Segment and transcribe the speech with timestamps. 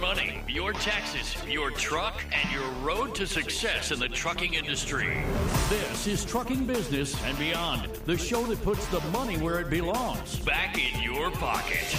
[0.00, 5.24] money, your taxes, your truck, and your road to success in the trucking industry.
[5.68, 10.38] This is Trucking Business and Beyond, the show that puts the money where it belongs
[10.40, 11.96] back in your pocket.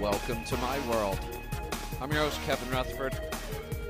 [0.00, 1.18] Welcome to my world.
[2.00, 3.12] I'm your host, Kevin Rutherford.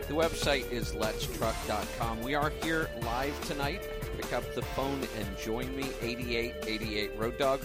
[0.09, 2.23] The website is letstruck.com.
[2.23, 3.83] We are here live tonight.
[4.27, 7.61] Pick up the phone and join me, 8888 Road Dog.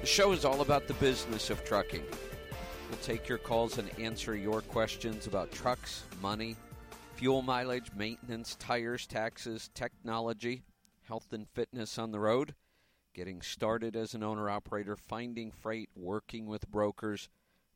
[0.00, 2.02] The show is all about the business of trucking.
[2.88, 6.56] We'll take your calls and answer your questions about trucks, money,
[7.16, 10.62] fuel mileage, maintenance, tires, taxes, technology,
[11.02, 12.54] health and fitness on the road,
[13.12, 17.28] getting started as an owner operator, finding freight, working with brokers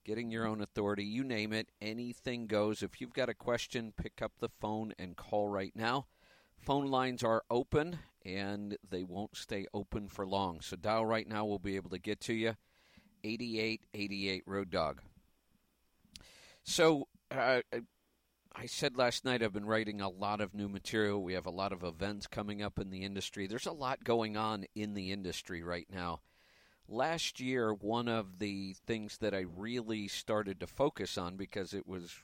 [0.03, 2.83] getting your own authority, you name it, anything goes.
[2.83, 6.07] If you've got a question, pick up the phone and call right now.
[6.61, 10.61] Phone lines are open and they won't stay open for long.
[10.61, 12.55] So dial right now, we'll be able to get to you.
[13.25, 15.03] 8888 Road Dog.
[16.63, 17.61] So, uh,
[18.55, 21.23] I said last night I've been writing a lot of new material.
[21.23, 23.47] We have a lot of events coming up in the industry.
[23.47, 26.21] There's a lot going on in the industry right now
[26.91, 31.87] last year, one of the things that I really started to focus on because it
[31.87, 32.15] was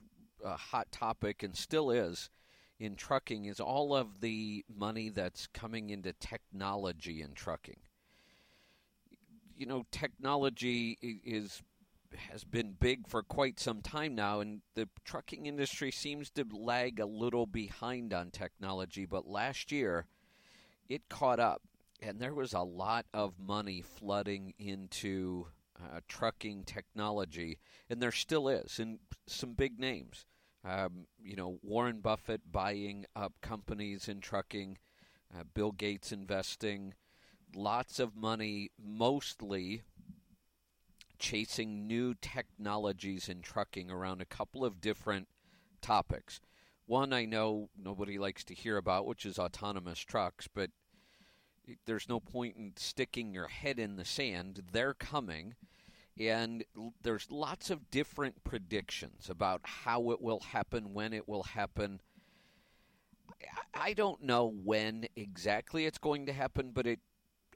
[0.44, 2.30] a hot topic and still is
[2.78, 7.78] in trucking is all of the money that's coming into technology in trucking.
[9.56, 11.62] You know, technology is
[12.30, 17.00] has been big for quite some time now, and the trucking industry seems to lag
[17.00, 19.04] a little behind on technology.
[19.04, 20.06] But last year,
[20.88, 21.62] it caught up
[22.00, 25.47] and there was a lot of money flooding into
[25.80, 30.24] uh, trucking technology, and there still is, and some big names.
[30.67, 34.78] Um, you know, Warren Buffett buying up companies in trucking,
[35.33, 36.95] uh, Bill Gates investing,
[37.55, 39.83] lots of money, mostly
[41.19, 45.28] chasing new technologies in trucking around a couple of different
[45.81, 46.41] topics.
[46.87, 50.71] One I know nobody likes to hear about, which is autonomous trucks, but
[51.87, 54.62] there's no point in sticking your head in the sand.
[54.72, 55.55] They're coming.
[56.19, 56.65] And
[57.03, 62.00] there's lots of different predictions about how it will happen, when it will happen.
[63.75, 67.00] I don't know when exactly it's going to happen, but it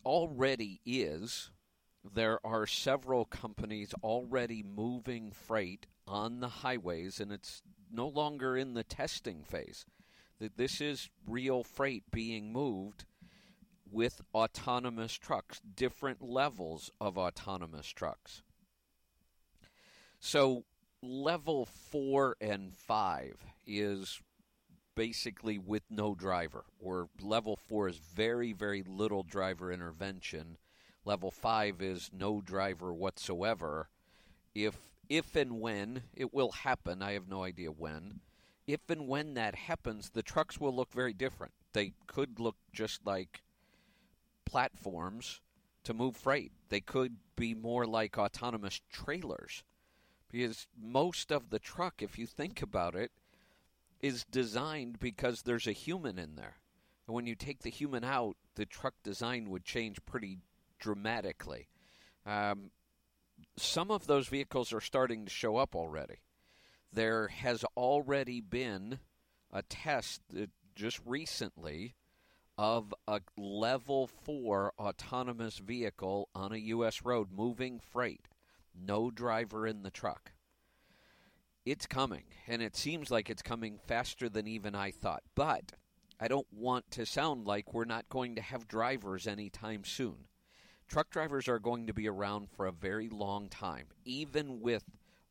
[0.05, 1.51] already is.
[2.15, 8.75] There are several companies already moving freight on the highways, and it's no longer in
[8.75, 9.87] the testing phase.
[10.39, 13.05] That This is real freight being moved
[13.91, 18.43] with autonomous trucks, different levels of autonomous trucks.
[20.23, 20.65] So,
[21.03, 24.21] level four and five is
[24.95, 30.59] basically with no driver, or level four is very, very little driver intervention.
[31.07, 33.89] Level five is no driver whatsoever.
[34.55, 34.77] If
[35.09, 38.21] if and when it will happen, I have no idea when.
[38.67, 41.55] If and when that happens, the trucks will look very different.
[41.73, 43.41] They could look just like
[44.45, 45.41] platforms
[45.85, 46.53] to move freight.
[46.69, 49.65] They could be more like autonomous trailers
[50.31, 53.11] because most of the truck, if you think about it,
[54.01, 56.57] is designed because there's a human in there.
[57.07, 60.39] And when you take the human out, the truck design would change pretty
[60.79, 61.69] dramatically.
[62.25, 62.71] Um,
[63.57, 66.19] some of those vehicles are starting to show up already.
[66.93, 68.99] There has already been
[69.53, 70.23] a test
[70.75, 71.95] just recently
[72.57, 77.03] of a level 4 autonomous vehicle on a U.S.
[77.03, 78.29] road moving freight.
[78.85, 80.33] No driver in the truck.
[81.65, 85.23] It's coming, and it seems like it's coming faster than even I thought.
[85.35, 85.73] But
[86.19, 90.27] I don't want to sound like we're not going to have drivers anytime soon.
[90.89, 94.85] Truck drivers are going to be around for a very long time, even with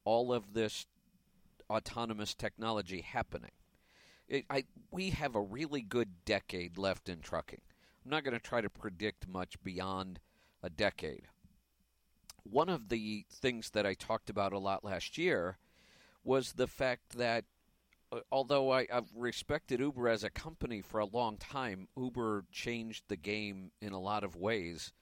[0.06, 0.86] all of this
[1.70, 3.52] autonomous technology happening
[4.30, 7.62] it, I we have a really good decade left in trucking.
[8.06, 10.20] I'm not going to try to predict much beyond
[10.64, 11.28] a decade.
[12.50, 15.58] One of the things that I talked about a lot last year
[16.24, 17.46] was the fact that
[18.12, 23.04] uh, although I, have respected Uber as a company for a long time, Uber changed
[23.08, 24.94] the game in a lot of ways.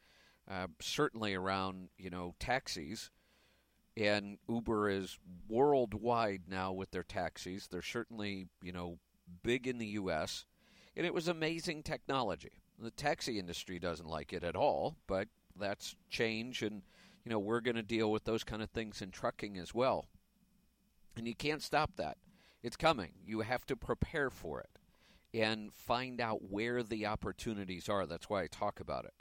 [0.49, 3.11] Uh, certainly around you know taxis,
[3.97, 5.17] and Uber is
[5.49, 7.67] worldwide now with their taxis.
[7.67, 8.99] They're certainly you know
[9.43, 10.45] big in the U.S.,
[10.95, 12.61] and it was amazing technology.
[12.79, 15.27] The taxi industry doesn't like it at all, but
[15.59, 16.81] that's change, and
[17.27, 20.07] you know we're going to deal with those kind of things in trucking as well.
[21.17, 22.15] And you can't stop that.
[22.63, 23.11] It's coming.
[23.25, 24.69] You have to prepare for it
[25.37, 28.05] and find out where the opportunities are.
[28.05, 29.13] That's why I talk about it.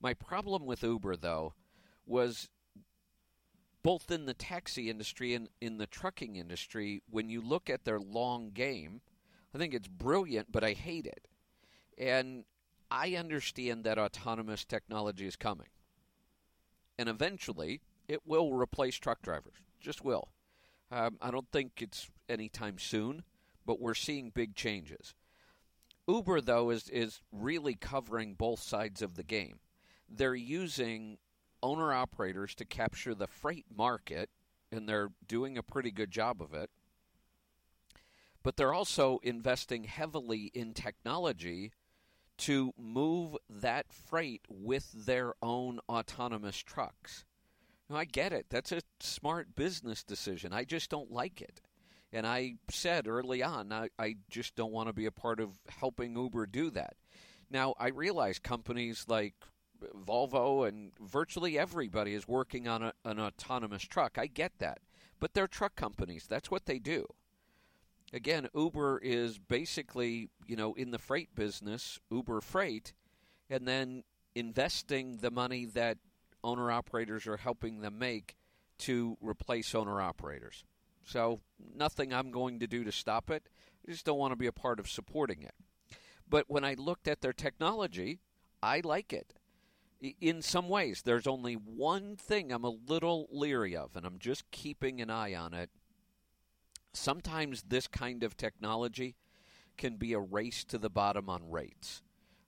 [0.00, 1.54] My problem with Uber, though,
[2.06, 2.48] was
[3.82, 7.98] both in the taxi industry and in the trucking industry, when you look at their
[7.98, 9.00] long game,
[9.52, 11.26] I think it's brilliant, but I hate it.
[11.98, 12.44] And
[12.88, 15.66] I understand that autonomous technology is coming.
[16.98, 19.54] And eventually, it will replace truck drivers.
[19.80, 20.28] Just will.
[20.90, 23.22] Um, I don't think it's anytime soon,
[23.64, 25.14] but we're seeing big changes.
[26.08, 29.60] Uber, though, is, is really covering both sides of the game.
[30.08, 31.18] They're using
[31.62, 34.30] owner operators to capture the freight market,
[34.72, 36.70] and they're doing a pretty good job of it.
[38.42, 41.72] But they're also investing heavily in technology
[42.38, 47.24] to move that freight with their own autonomous trucks.
[47.90, 48.46] Now, I get it.
[48.50, 50.52] That's a smart business decision.
[50.52, 51.60] I just don't like it.
[52.12, 55.58] And I said early on, I, I just don't want to be a part of
[55.68, 56.96] helping Uber do that.
[57.50, 59.34] Now, I realize companies like
[60.06, 64.18] Volvo and virtually everybody is working on a, an autonomous truck.
[64.18, 64.80] I get that.
[65.20, 66.26] But they're truck companies.
[66.28, 67.06] That's what they do.
[68.12, 72.94] Again, Uber is basically, you know, in the freight business, Uber Freight,
[73.50, 75.98] and then investing the money that
[76.42, 78.36] owner operators are helping them make
[78.78, 80.64] to replace owner operators.
[81.04, 81.40] So,
[81.74, 83.48] nothing I'm going to do to stop it.
[83.86, 85.54] I just don't want to be a part of supporting it.
[86.28, 88.20] But when I looked at their technology,
[88.62, 89.34] I like it.
[90.20, 94.50] In some ways, there's only one thing I'm a little leery of, and I'm just
[94.50, 95.70] keeping an eye on it.
[96.92, 99.16] Sometimes this kind of technology
[99.76, 102.02] can be a race to the bottom on rates.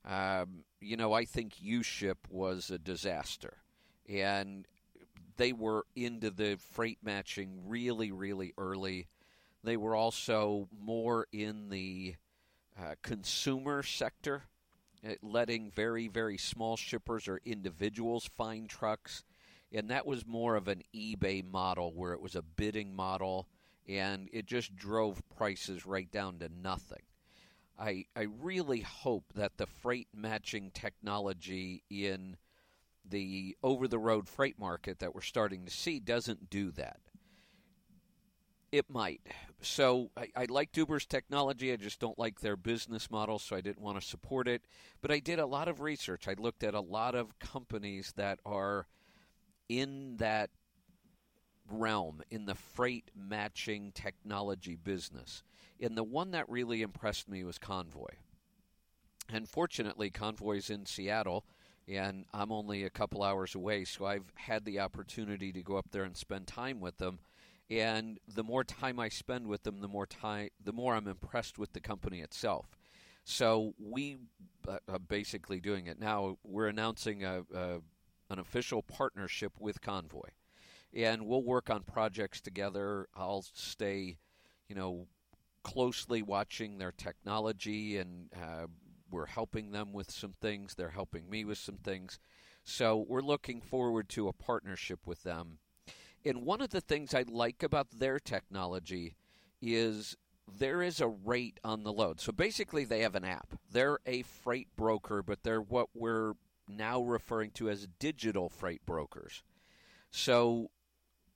[0.05, 3.59] Um, you know, I think UShip was a disaster,
[4.09, 4.67] and
[5.37, 9.09] they were into the freight matching really, really early.
[9.63, 12.17] They were also more in the
[12.79, 14.45] uh, consumer sector,
[15.07, 19.25] uh, letting very, very small shippers or individuals find trucks.
[19.73, 23.47] And that was more of an eBay model where it was a bidding model
[23.91, 27.03] and it just drove prices right down to nothing.
[27.79, 32.37] I, I really hope that the freight matching technology in
[33.09, 37.01] the over the road freight market that we're starting to see doesn't do that.
[38.71, 39.23] It might.
[39.63, 41.73] So I, I like Uber's technology.
[41.73, 44.63] I just don't like their business model, so I didn't want to support it.
[45.01, 46.29] But I did a lot of research.
[46.29, 48.87] I looked at a lot of companies that are
[49.69, 50.51] in that
[51.73, 55.43] realm, in the freight matching technology business.
[55.81, 58.15] And the one that really impressed me was Convoy.
[59.33, 61.45] And fortunately, Convoy's in Seattle
[61.89, 65.91] and I'm only a couple hours away, so I've had the opportunity to go up
[65.91, 67.19] there and spend time with them.
[67.69, 71.59] And the more time I spend with them, the more time, the more I'm impressed
[71.59, 72.77] with the company itself.
[73.25, 74.19] So we
[74.69, 76.37] uh, are basically doing it now.
[76.45, 77.81] We're announcing a, a
[78.29, 80.31] an official partnership with Convoy,
[80.95, 83.09] and we'll work on projects together.
[83.15, 84.19] I'll stay,
[84.69, 85.07] you know,
[85.63, 88.67] closely watching their technology and uh,
[89.11, 90.75] we're helping them with some things.
[90.75, 92.19] They're helping me with some things.
[92.65, 95.59] So we're looking forward to a partnership with them.
[96.25, 99.17] And one of the things I like about their technology
[99.63, 100.17] is
[100.59, 102.21] there is a rate on the load.
[102.21, 103.59] So basically, they have an app.
[103.71, 106.35] They're a freight broker, but they're what we're
[106.69, 109.43] now referring to as digital freight brokers.
[110.11, 110.71] So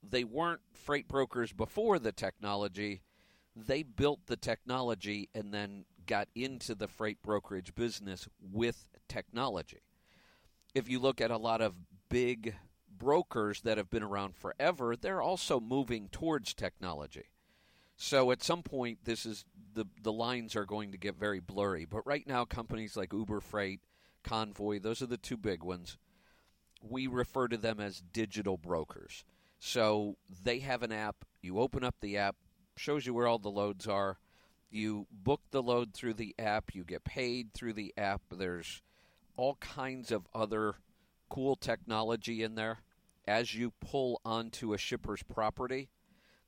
[0.09, 3.01] they weren't freight brokers before the technology.
[3.55, 9.81] They built the technology and then got into the freight brokerage business with technology.
[10.73, 11.75] If you look at a lot of
[12.09, 12.55] big
[12.97, 17.29] brokers that have been around forever, they're also moving towards technology.
[17.97, 21.85] So at some point, this is the the lines are going to get very blurry.
[21.85, 23.81] But right now, companies like Uber Freight,
[24.23, 25.97] Convoy, those are the two big ones.
[26.81, 29.23] We refer to them as digital brokers.
[29.59, 31.25] So they have an app.
[31.41, 32.35] You open up the app,
[32.75, 34.17] shows you where all the loads are.
[34.69, 38.21] You book the load through the app, you get paid through the app.
[38.31, 38.81] There's
[39.37, 40.75] all kinds of other
[41.29, 42.79] cool technology in there.
[43.27, 45.89] As you pull onto a shipper's property,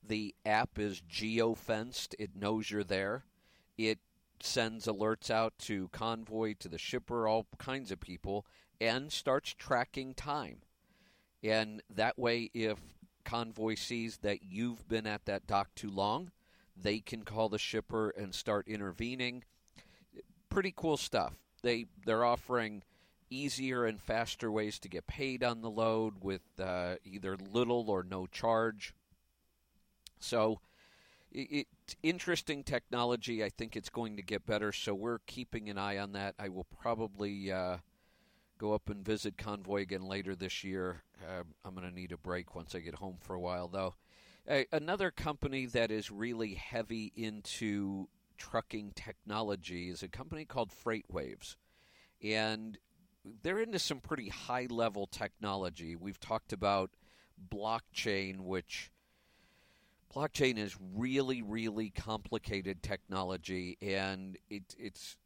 [0.05, 3.23] the app is geo fenced, it knows you're there.
[3.77, 3.99] It
[4.41, 8.45] sends alerts out to convoy, to the shipper, all kinds of people,
[8.79, 10.57] and starts tracking time.
[11.43, 12.77] And that way, if
[13.27, 16.31] convoy sees that you've been at that dock too long,
[16.81, 19.43] they can call the shipper and start intervening.
[20.49, 21.33] Pretty cool stuff.
[21.61, 22.83] They they're offering
[23.29, 28.01] easier and faster ways to get paid on the load with uh, either little or
[28.03, 28.93] no charge.
[30.19, 30.61] So
[31.29, 33.43] it's interesting technology.
[33.43, 34.71] I think it's going to get better.
[34.71, 36.35] So we're keeping an eye on that.
[36.39, 37.77] I will probably uh,
[38.57, 41.03] go up and visit Convoy again later this year.
[41.21, 43.95] Uh, I'm going to need a break once I get home for a while, though.
[44.71, 48.07] Another company that is really heavy into
[48.37, 51.57] trucking technology is a company called FreightWaves.
[52.23, 52.77] And
[53.43, 55.95] they're into some pretty high level technology.
[55.95, 56.91] We've talked about
[57.53, 58.89] blockchain, which
[60.15, 65.17] blockchain is really, really complicated technology, and it, it's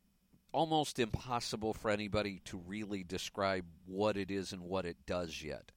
[0.52, 5.72] almost impossible for anybody to really describe what it is and what it does yet.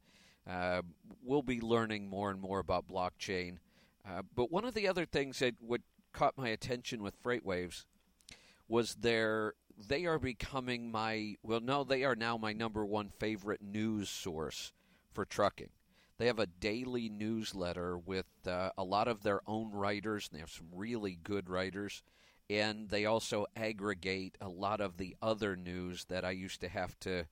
[0.48, 0.82] Uh,
[1.22, 3.58] we'll be learning more and more about blockchain.
[4.06, 5.80] Uh, but one of the other things that what
[6.12, 7.84] caught my attention with FreightWaves
[8.68, 13.60] was their they are becoming my well no they are now my number one favorite
[13.60, 14.72] news source
[15.12, 15.70] for trucking
[16.18, 20.40] they have a daily newsletter with uh, a lot of their own writers and they
[20.40, 22.04] have some really good writers
[22.50, 26.98] and they also aggregate a lot of the other news that I used to have
[27.00, 27.24] to,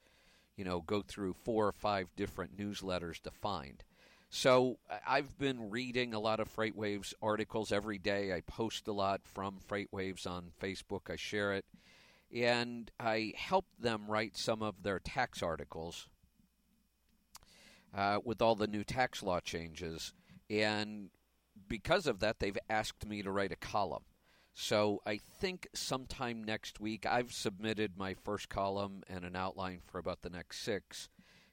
[0.62, 3.83] you know, go through four or five different newsletters to find.
[4.31, 8.33] So I've been reading a lot of FreightWaves articles every day.
[8.33, 11.11] I post a lot from FreightWaves on Facebook.
[11.11, 11.64] I share it,
[12.33, 16.07] and I help them write some of their tax articles
[17.92, 20.14] uh, with all the new tax law changes.
[20.49, 21.11] And
[21.66, 24.04] because of that, they've asked me to write a column.
[24.54, 29.99] So I think sometime next week, I've submitted my first column and an outline for
[29.99, 31.09] about the next six.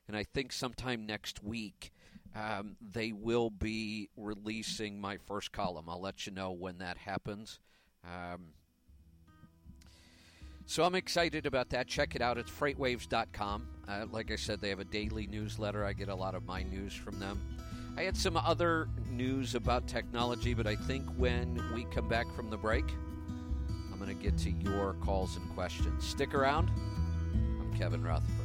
[0.07, 1.91] And I think sometime next week,
[2.35, 5.85] um, they will be releasing my first column.
[5.87, 7.59] I'll let you know when that happens.
[8.03, 8.53] Um,
[10.65, 11.87] so I'm excited about that.
[11.87, 12.37] Check it out.
[12.37, 13.67] It's freightwaves.com.
[13.87, 15.83] Uh, like I said, they have a daily newsletter.
[15.83, 17.41] I get a lot of my news from them.
[17.99, 22.49] I had some other news about technology, but I think when we come back from
[22.49, 22.85] the break,
[23.91, 26.07] I'm going to get to your calls and questions.
[26.07, 26.71] Stick around.
[27.59, 28.38] I'm Kevin Rutherford.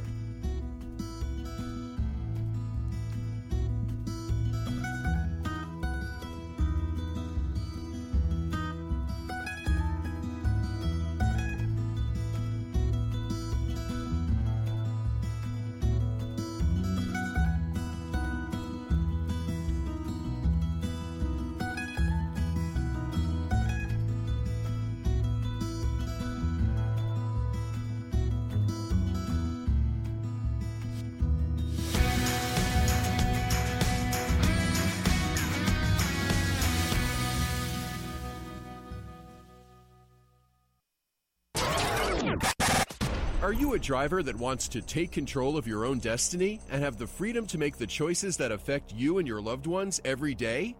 [43.45, 46.97] Are you a driver that wants to take control of your own destiny and have
[46.97, 50.75] the freedom to make the choices that affect you and your loved ones every day?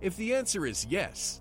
[0.00, 1.38] If the answer is yes,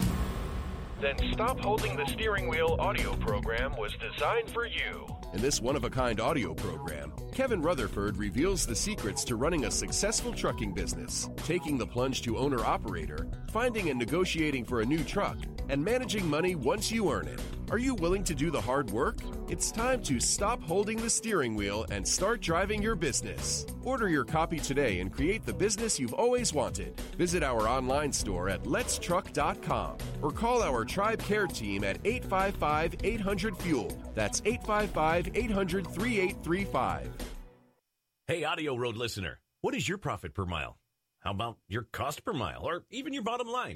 [1.02, 5.08] then Stop Holding the Steering Wheel audio program was designed for you.
[5.34, 9.66] In this one of a kind audio program, Kevin Rutherford reveals the secrets to running
[9.66, 14.86] a successful trucking business, taking the plunge to owner operator, finding and negotiating for a
[14.86, 15.38] new truck,
[15.70, 17.40] and managing money once you earn it.
[17.70, 19.18] Are you willing to do the hard work?
[19.50, 23.66] It's time to stop holding the steering wheel and start driving your business.
[23.84, 27.00] Order your copy today and create the business you've always wanted.
[27.18, 33.58] Visit our online store at letstruck.com or call our Tribe Care team at 855 800
[33.58, 33.98] Fuel.
[34.16, 37.10] That's 855 800 3835.
[38.28, 40.78] Hey, Audio Road listener, what is your profit per mile?
[41.20, 43.76] How about your cost per mile or even your bottom line?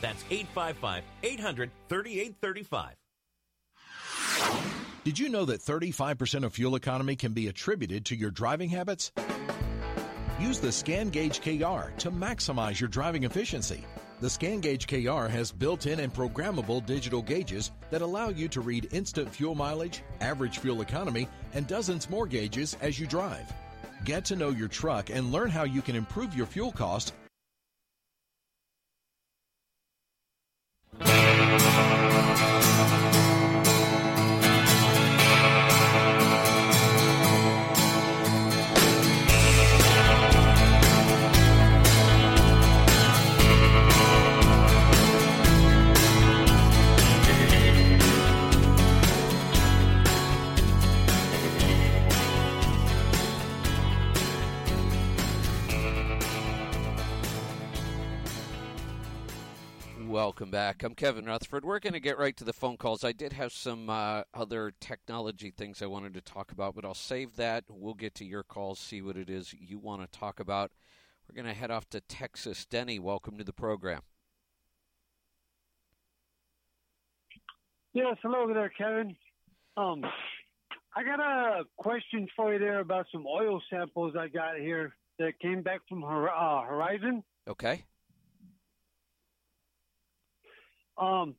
[0.00, 2.94] That's 855 800 3835.
[5.04, 9.10] Did you know that 35% of fuel economy can be attributed to your driving habits?
[10.38, 13.84] Use the Scan Gauge KR to maximize your driving efficiency.
[14.20, 18.60] The Scan Gauge KR has built in and programmable digital gauges that allow you to
[18.60, 23.52] read instant fuel mileage, average fuel economy, and dozens more gauges as you drive.
[24.04, 27.14] Get to know your truck and learn how you can improve your fuel cost
[60.28, 60.82] welcome back.
[60.82, 61.64] I'm Kevin Rutherford.
[61.64, 63.02] We're going to get right to the phone calls.
[63.02, 66.92] I did have some uh, other technology things I wanted to talk about, but I'll
[66.92, 67.64] save that.
[67.66, 70.70] We'll get to your calls, see what it is you want to talk about.
[71.26, 72.66] We're going to head off to Texas.
[72.66, 74.02] Denny, welcome to the program.
[77.94, 79.16] Yes, hello there, Kevin.
[79.78, 80.04] Um,
[80.94, 85.40] I got a question for you there about some oil samples I got here that
[85.40, 87.24] came back from uh, Horizon.
[87.48, 87.84] Okay.
[90.98, 91.34] Um,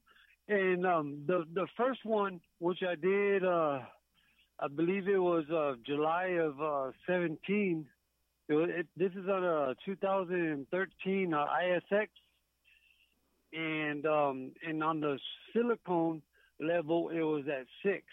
[0.48, 3.80] and um, the the first one, which I did, uh,
[4.60, 7.86] I believe it was uh, July of uh, 17.
[8.48, 12.08] It, was- it, this is on a 2013 uh, ISX,
[13.54, 15.20] and um, and on the
[15.54, 16.22] silicone
[16.60, 18.04] level, it was at six.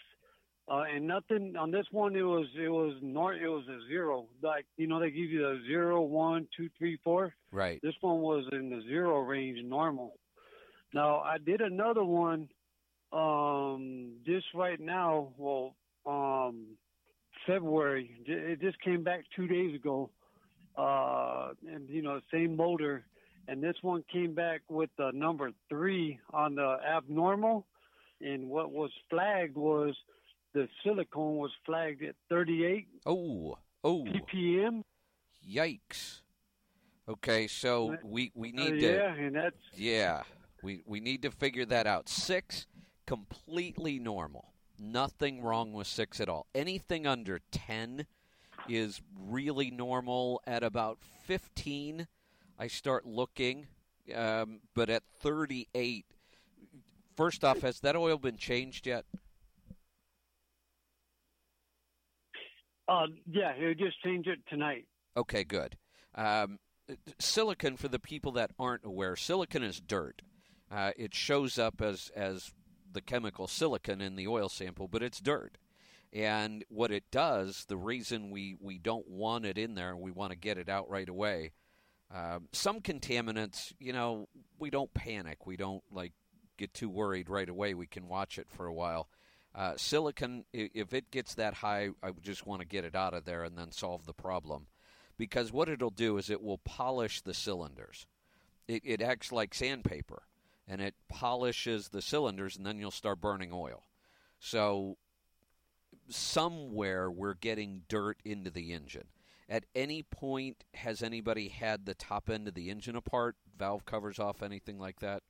[0.69, 2.13] Uh, and nothing on this one.
[2.15, 4.27] It was it was nor it was a zero.
[4.43, 7.33] Like you know, they give you the zero, one, two, three, four.
[7.51, 7.79] Right.
[7.81, 10.15] This one was in the zero range, normal.
[10.93, 12.49] Now I did another one,
[13.11, 15.29] um, just right now.
[15.37, 15.75] Well,
[16.05, 16.77] um,
[17.45, 18.11] February.
[18.25, 20.09] It just came back two days ago,
[20.77, 23.05] uh, and you know, same motor.
[23.49, 27.65] And this one came back with the number three on the abnormal,
[28.19, 29.95] and what was flagged was
[30.53, 34.83] the silicone was flagged at 38 Oh, oh, ppm.
[35.49, 36.21] yikes.
[37.07, 38.93] Okay, so we, we Uh, need to.
[38.95, 40.23] yeah, and that's Yeah,
[40.61, 42.09] we we need to figure that out.
[42.09, 42.65] Six,
[43.05, 44.53] completely normal.
[44.79, 46.47] Nothing wrong with six at all.
[46.53, 48.05] Anything under ten
[48.69, 50.41] is really normal.
[50.45, 52.07] At about fifteen,
[52.59, 53.67] I start looking,
[54.13, 56.05] um, but at thirty-eight,
[57.15, 59.05] first off, has that oil been changed yet?
[62.87, 63.53] uh, yeah.
[63.57, 64.85] He'll just change it tonight.
[65.15, 65.77] Okay, good.
[66.15, 66.59] Um,
[67.19, 70.21] silicon, for the people that aren't aware, silicon is dirt.
[70.71, 72.51] Uh, it shows up as as
[72.93, 75.57] the chemical silicon in the oil sample, but it's dirt.
[76.13, 80.31] And what it does, the reason we, we don't want it in there, we want
[80.31, 81.51] to get it out right away.
[82.13, 85.45] Um, some contaminants, you know, we don't panic.
[85.45, 86.13] We don't like
[86.57, 87.73] get too worried right away.
[87.73, 89.09] We can watch it for a while.
[89.53, 93.25] Uh, silicon, if it gets that high, I just want to get it out of
[93.25, 94.67] there and then solve the problem.
[95.17, 98.05] Because what it'll do is it will polish the cylinders.
[98.67, 100.23] It, it acts like sandpaper,
[100.67, 103.83] and it polishes the cylinders, and then you'll start burning oil.
[104.39, 104.97] So
[106.09, 109.07] somewhere we're getting dirt into the engine.
[109.49, 114.19] At any point, has anybody had the top end of the engine apart, valve covers
[114.19, 115.23] off, anything like that?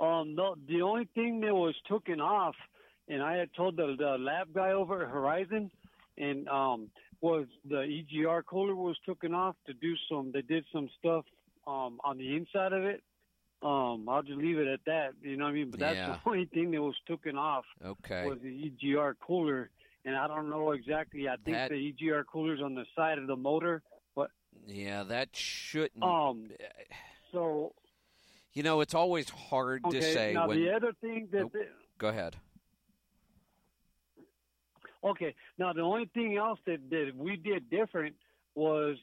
[0.00, 2.54] Um, no, the only thing that was taken off,
[3.08, 5.72] and I had told the, the lab guy over at Horizon,
[6.16, 6.88] and um,
[7.20, 10.30] was the EGR cooler was taken off to do some.
[10.32, 11.24] They did some stuff
[11.68, 13.02] um on the inside of it.
[13.60, 15.10] Um, I'll just leave it at that.
[15.20, 15.70] You know what I mean?
[15.70, 16.18] But that's Yeah.
[16.24, 18.24] the only thing that was taken off Okay.
[18.28, 19.70] was the EGR cooler,
[20.04, 21.28] and I don't know exactly.
[21.28, 23.82] I think That- the EGR cooler's on the side of the motor,
[24.14, 24.30] but
[24.66, 26.02] Yeah, that shouldn't.
[26.02, 26.50] um,
[27.32, 27.74] so
[28.54, 30.00] you know, it's always hard okay.
[30.00, 30.58] to say now when.
[30.58, 31.52] the other thing that.
[31.52, 31.56] Nope.
[31.98, 32.36] Go ahead.
[35.04, 35.34] Okay.
[35.58, 38.16] Now the only thing else that, that we did different
[38.54, 38.96] was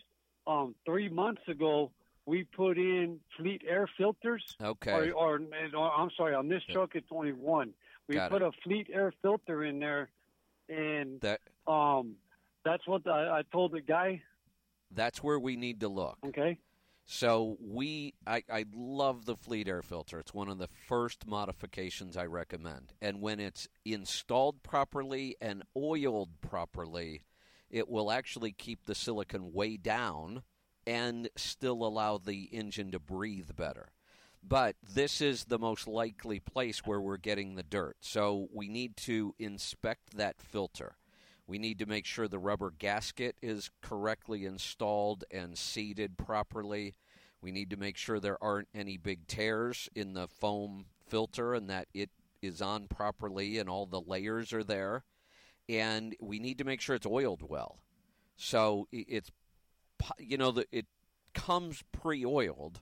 [0.48, 1.92] um, three months ago
[2.26, 4.56] we put in fleet air filters.
[4.62, 5.12] Okay.
[5.12, 5.42] Or, or,
[5.76, 7.74] or I'm sorry, on this truck it's only one.
[8.08, 10.10] We Got put a fleet air filter in there,
[10.70, 12.16] and That um,
[12.64, 14.22] that's what I, I told the guy.
[14.92, 16.18] that's where we need to look.
[16.28, 16.60] Okay.
[17.08, 20.20] So we, I, I love the Fleet Air Filter.
[20.20, 22.94] It's one of the first modifications I recommend.
[23.00, 27.22] And when it's installed properly and oiled properly,
[27.70, 30.42] it will actually keep the silicon way down
[30.88, 33.90] and still allow the engine to breathe better.
[34.48, 37.98] But this is the most likely place where we're getting the dirt.
[38.02, 40.98] So we need to inspect that filter.
[41.48, 46.96] We need to make sure the rubber gasket is correctly installed and seated properly.
[47.42, 51.70] We need to make sure there aren't any big tears in the foam filter and
[51.70, 52.10] that it
[52.42, 55.04] is on properly and all the layers are there.
[55.68, 57.80] And we need to make sure it's oiled well.
[58.38, 59.32] So it's,
[60.20, 60.86] you know, the, it
[61.34, 62.82] comes pre oiled,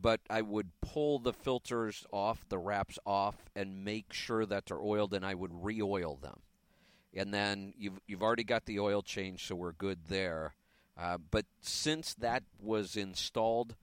[0.00, 4.80] but I would pull the filters off, the wraps off, and make sure that they're
[4.80, 6.40] oiled, and I would re oil them
[7.16, 10.54] and then you've you've already got the oil change, so we're good there.
[10.98, 13.74] Uh, but since that was installed,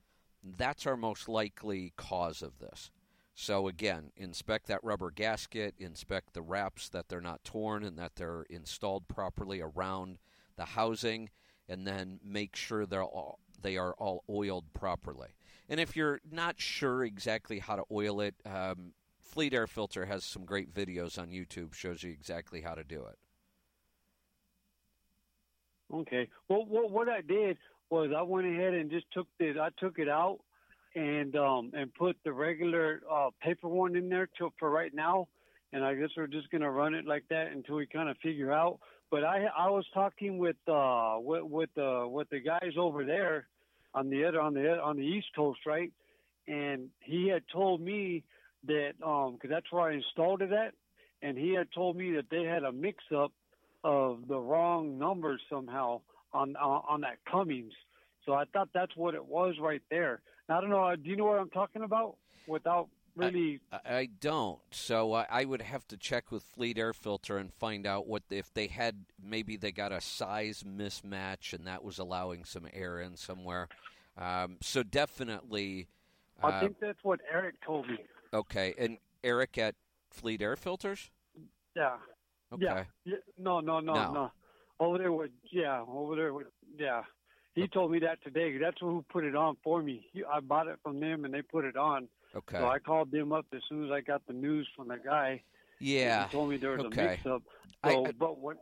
[0.42, 2.90] that's our most likely cause of this.
[3.34, 8.16] So again, inspect that rubber gasket, inspect the wraps that they're not torn and that
[8.16, 10.18] they're installed properly around
[10.56, 11.30] the housing,
[11.68, 15.28] and then make sure they're all, they are all oiled properly.
[15.68, 20.24] And if you're not sure exactly how to oil it, um, Fleet Air Filter has
[20.24, 23.18] some great videos on YouTube, shows you exactly how to do it.
[25.92, 26.28] Okay.
[26.48, 27.58] Well, what, I did
[27.90, 29.56] was I went ahead and just took it.
[29.58, 30.38] I took it out
[30.96, 35.28] and um and put the regular uh paper one in there to for right now.
[35.72, 38.52] And I guess we're just gonna run it like that until we kind of figure
[38.52, 38.78] out.
[39.10, 43.46] But I I was talking with uh with with uh with the guys over there
[43.94, 45.92] on the other on the on the East Coast, right?
[46.48, 48.24] And he had told me
[48.66, 50.74] that um because that's where I installed it at,
[51.22, 53.32] and he had told me that they had a mix up
[53.84, 56.00] of the wrong numbers somehow
[56.32, 57.72] on on, on that Cummins.
[58.26, 60.22] So I thought that's what it was right there.
[60.48, 60.84] I don't know.
[60.84, 62.16] uh, Do you know what I'm talking about?
[62.46, 64.58] Without really, I, I don't.
[64.70, 68.22] So I, I would have to check with Fleet Air Filter and find out what
[68.30, 73.00] if they had maybe they got a size mismatch and that was allowing some air
[73.00, 73.68] in somewhere.
[74.16, 75.88] Um, so definitely.
[76.42, 77.98] I uh, think that's what Eric told me.
[78.32, 79.74] okay, and Eric at
[80.10, 81.10] Fleet Air Filters.
[81.74, 81.96] Yeah.
[82.52, 82.64] Okay.
[82.64, 82.84] Yeah.
[83.04, 83.16] yeah.
[83.38, 84.12] No, no, no, No.
[84.12, 84.32] no,
[84.78, 86.46] Over there with yeah, over there with
[86.78, 87.02] yeah.
[87.54, 88.58] He told me that today.
[88.58, 90.06] That's who put it on for me.
[90.32, 92.08] I bought it from them and they put it on.
[92.36, 92.58] Okay.
[92.58, 95.42] So I called them up as soon as I got the news from the guy.
[95.80, 96.26] yeah.
[96.26, 97.04] He told me there was okay.
[97.04, 97.42] a mix up.
[97.82, 98.56] I- So, I- but when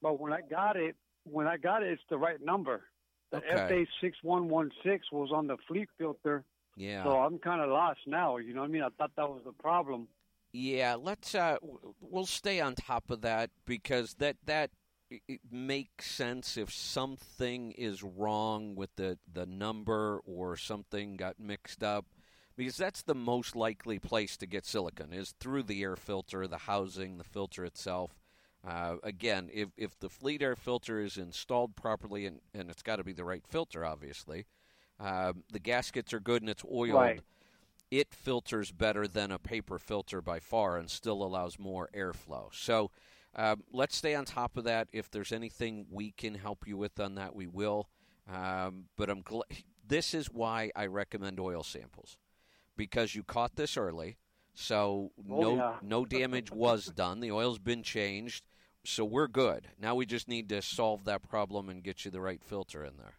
[0.00, 2.84] but when I got it, when I got it, it's the right number.
[3.30, 3.84] The Okay.
[3.84, 6.44] FA six one one six was on the fleet filter,
[6.76, 7.02] Yeah.
[7.04, 8.36] so I'm kind of lost now.
[8.38, 8.82] You know what I mean?
[8.82, 10.08] I thought that was the problem.
[10.52, 11.56] Yeah, let's uh
[12.00, 14.70] we'll stay on top of that because that that
[15.10, 21.82] it makes sense if something is wrong with the the number or something got mixed
[21.82, 22.06] up
[22.58, 26.58] because that's the most likely place to get silicon is through the air filter, the
[26.58, 28.20] housing, the filter itself.
[28.68, 32.96] Uh, again, if if the fleet air filter is installed properly and, and it's got
[32.96, 34.46] to be the right filter, obviously,
[35.00, 37.22] um, the gaskets are good and it's oiled Right.
[37.90, 42.52] it filters better than a paper filter by far and still allows more airflow.
[42.52, 42.90] So
[43.36, 44.88] um, let's stay on top of that.
[44.92, 47.88] If there's anything we can help you with on that, we will.
[48.32, 49.42] Um, but I'm gl-
[49.88, 52.18] this is why I recommend oil samples
[52.78, 54.16] because you caught this early.
[54.54, 55.76] So Oh, no yeah.
[55.82, 57.20] no damage was done.
[57.20, 58.44] The oil's been changed.
[58.84, 59.68] So we're good.
[59.78, 62.96] Now we just need to solve that problem and get you the right filter in
[62.96, 63.18] there.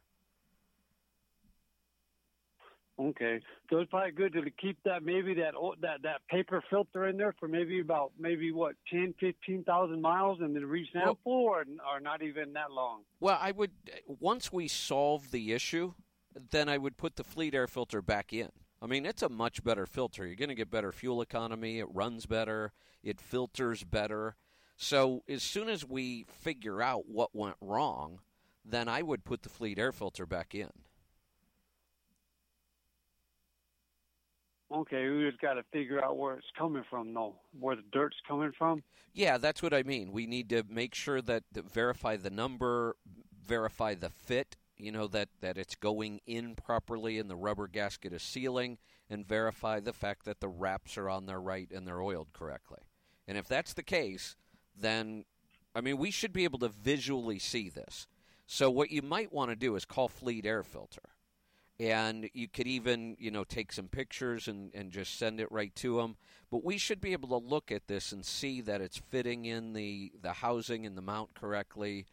[2.99, 7.15] Okay, so it's probably good to keep that maybe that that that paper filter in
[7.15, 11.99] there for maybe about maybe what ten fifteen thousand miles and then resample or or
[12.01, 13.03] not even that long.
[13.21, 13.71] Well, I would
[14.05, 15.93] once we solve the issue,
[16.51, 18.49] then I would put the fleet air filter back in.
[18.81, 20.25] I mean, it's a much better filter.
[20.25, 21.79] You're going to get better fuel economy.
[21.79, 22.71] It runs better.
[23.03, 24.35] It filters better.
[24.77, 28.19] So as soon as we figure out what went wrong,
[28.63, 30.69] then I would put the fleet air filter back in.
[34.71, 38.17] Okay, we just got to figure out where it's coming from, though, where the dirt's
[38.27, 38.83] coming from.
[39.13, 40.11] Yeah, that's what I mean.
[40.11, 42.95] We need to make sure that, that verify the number,
[43.43, 48.13] verify the fit, you know that that it's going in properly and the rubber gasket
[48.13, 48.77] is sealing
[49.09, 52.79] and verify the fact that the wraps are on their right and they're oiled correctly.
[53.27, 54.35] And if that's the case,
[54.75, 55.25] then
[55.75, 58.07] I mean we should be able to visually see this.
[58.47, 61.09] So what you might want to do is call Fleet Air Filter.
[61.79, 65.73] And you could even, you know, take some pictures and, and just send it right
[65.75, 66.17] to them.
[66.51, 69.71] But we should be able to look at this and see that it's fitting in
[69.73, 72.07] the, the housing and the mount correctly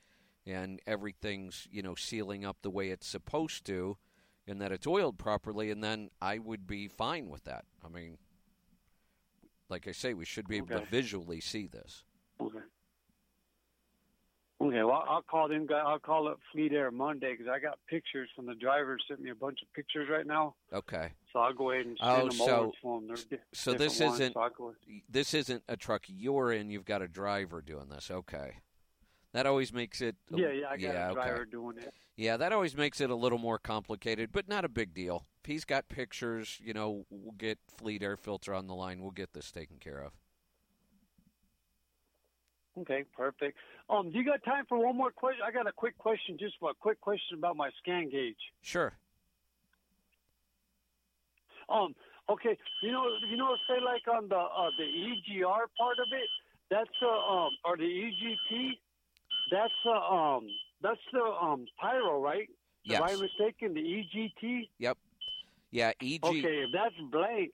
[0.47, 3.97] and everything's, you know, sealing up the way it's supposed to
[4.47, 5.71] and that it's oiled properly.
[5.71, 7.65] And then I would be fine with that.
[7.85, 8.19] I mean,
[9.69, 12.05] like I say, we should be able to visually see this.
[12.41, 12.59] Okay.
[14.59, 15.67] Okay, well, I'll call them.
[15.67, 18.97] guy- I'll call up Fleet Air Monday because I got pictures from the driver.
[19.07, 21.13] Sent me a bunch of pictures right now, Okay.
[21.31, 23.07] so I'll go ahead and oh, send Oh, them so- over to them.
[23.29, 24.75] They're di- so this isn't- so
[25.11, 26.71] this isn't a truck you're in.
[26.71, 28.11] You've got a driver doing this.
[28.11, 28.57] Okay,
[29.37, 30.17] that always makes it.
[30.33, 31.15] a- Yeah, yeah, I got yeah, a okay.
[31.15, 31.93] driver doing it.
[32.17, 35.27] Yeah, that always makes it a little more complicated, but not a big deal.
[35.41, 39.03] If he's got pictures, you know, we'll get Fleet Air Filter on the line.
[39.03, 40.13] We'll get this taken care of.
[42.79, 43.59] Okay, perfect.
[43.91, 45.43] Um, do you got time for one more question?
[45.47, 48.37] I got a quick question, just a quick question about my scan gauge.
[48.63, 48.95] Sure.
[51.69, 51.95] Um,
[52.31, 56.29] okay, you know, you know, say like on the uh, the EGR part of it,
[56.71, 58.79] that's uh, um, or the EGT,
[59.51, 60.47] that's uh, um,
[60.83, 62.49] that's the um pyro, right?
[62.85, 63.01] Yes.
[63.01, 63.75] Am I mistaken?
[63.75, 64.69] The EGT.
[64.79, 64.99] Yep.
[65.71, 65.93] Yeah.
[66.01, 66.25] EG.
[66.25, 67.51] Okay, if that's blank,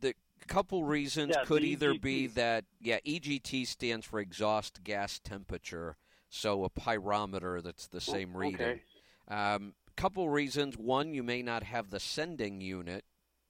[0.00, 0.14] The
[0.46, 5.96] couple reasons Yeah, could the either be that yeah, EGT stands for exhaust gas temperature,
[6.28, 8.60] so a pyrometer that's the same reading.
[8.60, 8.82] Oh, Okay.
[9.28, 10.76] Um, couple reasons.
[10.76, 13.04] One, you may not have the sending unit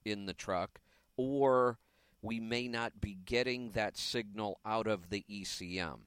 [0.05, 0.81] in the truck,
[1.17, 1.79] or
[2.23, 6.01] we may not be getting that signal out of the ECM.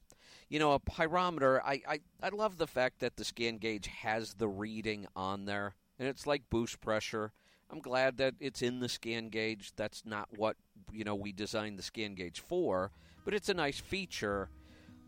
[0.50, 4.34] You know, a pyrometer, I, I, I love the fact that the scan gauge has
[4.34, 7.32] the reading on there, and it's like boost pressure.
[7.70, 9.70] I'm glad that it's in the scan gauge.
[9.76, 10.56] That's not what,
[10.92, 12.90] you know, we designed the scan gauge for,
[13.24, 14.50] but it's a nice feature.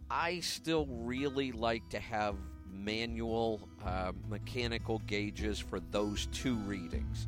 [0.09, 2.37] I still really like to have
[2.71, 7.27] manual uh, mechanical gauges for those two readings.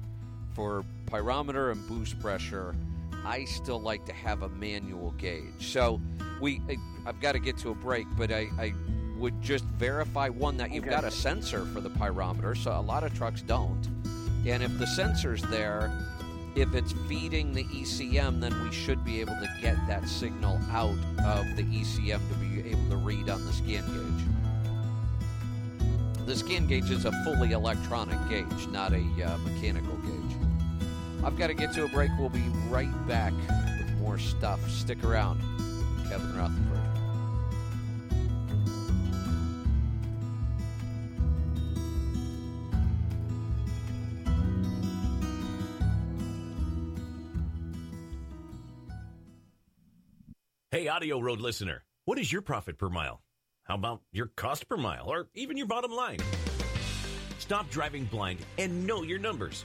[0.52, 2.76] For pyrometer and boost pressure,
[3.24, 5.44] I still like to have a manual gauge.
[5.58, 6.00] So
[6.40, 6.60] we,
[7.06, 8.74] I've got to get to a break, but I, I
[9.16, 10.94] would just verify one that you've okay.
[10.94, 12.56] got a sensor for the pyrometer.
[12.56, 13.88] So a lot of trucks don't,
[14.46, 15.90] and if the sensor's there,
[16.54, 20.96] if it's feeding the ECM, then we should be able to get that signal out
[21.24, 24.24] of the ECM to be able to read on the scan gauge.
[26.26, 30.36] The scan gauge is a fully electronic gauge, not a uh, mechanical gauge.
[31.24, 32.10] I've got to get to a break.
[32.18, 33.32] We'll be right back
[33.78, 34.60] with more stuff.
[34.70, 35.40] Stick around.
[36.08, 36.80] Kevin Rutherford.
[50.70, 53.22] Hey, Audio Road listener, what is your profit per mile?
[53.62, 56.18] How about your cost per mile or even your bottom line?
[57.38, 59.64] Stop driving blind and know your numbers.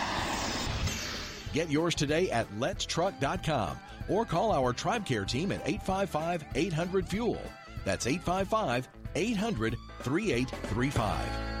[1.53, 3.77] Get yours today at letstruck.com
[4.09, 7.41] or call our Tribe Care team at 855 800 Fuel.
[7.85, 11.60] That's 855 800 3835.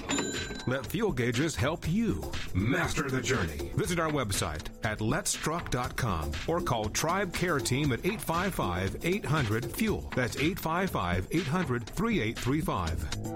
[0.67, 3.71] Let Fuel Gauges help you master the journey.
[3.75, 10.11] Visit our website at letstruck.com or call Tribe Care Team at 855 800 FUEL.
[10.15, 13.31] That's 855 800 3835.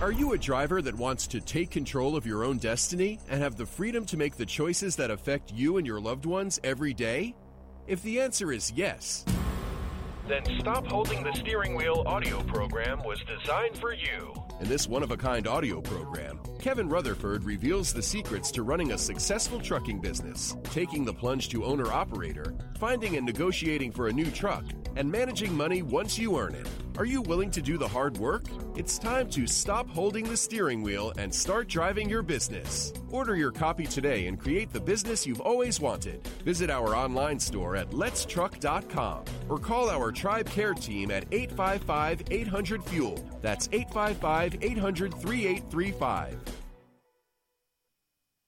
[0.00, 3.56] Are you a driver that wants to take control of your own destiny and have
[3.56, 7.34] the freedom to make the choices that affect you and your loved ones every day?
[7.88, 9.24] If the answer is yes,
[10.28, 14.34] then Stop Holding the Steering Wheel audio program was designed for you.
[14.60, 18.90] In this one of a kind audio program, Kevin Rutherford reveals the secrets to running
[18.90, 24.12] a successful trucking business, taking the plunge to owner operator, finding and negotiating for a
[24.12, 24.64] new truck,
[24.96, 26.68] and managing money once you earn it.
[26.98, 28.46] Are you willing to do the hard work?
[28.74, 32.92] It's time to stop holding the steering wheel and start driving your business.
[33.10, 36.26] Order your copy today and create the business you've always wanted.
[36.44, 42.84] Visit our online store at letstruck.com or call our Tribe Care team at 855 800
[42.84, 43.24] Fuel.
[43.40, 46.38] That's 855 800 3835.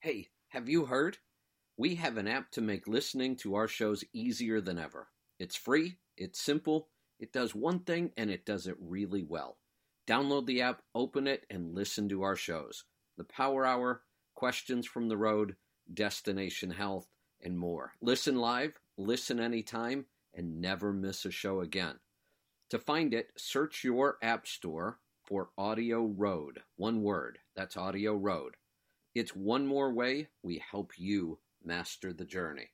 [0.01, 1.19] Hey, have you heard?
[1.77, 5.09] We have an app to make listening to our shows easier than ever.
[5.39, 6.89] It's free, it's simple
[7.21, 9.59] it does one thing and it does it really well.
[10.09, 12.85] Download the app, open it, and listen to our shows
[13.19, 14.03] The Power Hour,
[14.35, 15.57] Questions from the Road,
[15.93, 17.07] Destination Health,
[17.43, 17.93] and more.
[18.01, 21.97] Listen live, listen anytime, and never miss a show again.
[22.71, 24.99] To find it, search your app store
[25.31, 26.59] for Audio Road.
[26.77, 27.39] One word.
[27.55, 28.57] That's Audio Road.
[29.15, 32.71] It's one more way we help you master the journey.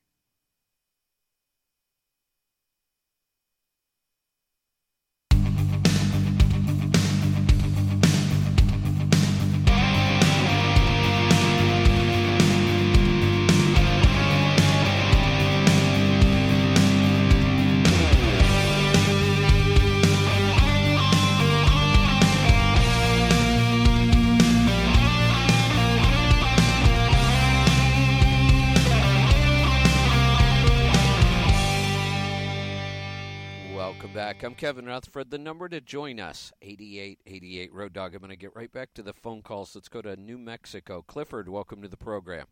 [34.57, 35.31] Kevin Rutherford.
[35.31, 38.15] The number to join us, 8888 Road Dog.
[38.15, 39.75] I'm going to get right back to the phone calls.
[39.75, 41.05] Let's go to New Mexico.
[41.07, 42.47] Clifford, welcome to the program.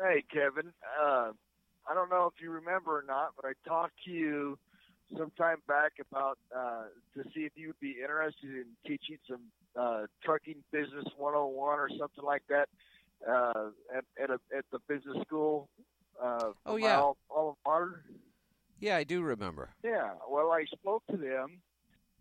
[0.00, 0.72] Hey, Kevin.
[1.00, 1.30] Uh,
[1.88, 4.58] I don't know if you remember or not, but I talked to you
[5.16, 9.42] sometime back about uh, to see if you would be interested in teaching some
[9.78, 12.68] uh, trucking business 101 or something like that
[13.28, 15.68] uh, at at, a, at the business school.
[16.20, 18.02] Uh, oh yeah, all, all Martyr.
[18.80, 19.70] Yeah, I do remember.
[19.82, 20.10] Yeah.
[20.28, 21.60] Well, I spoke to them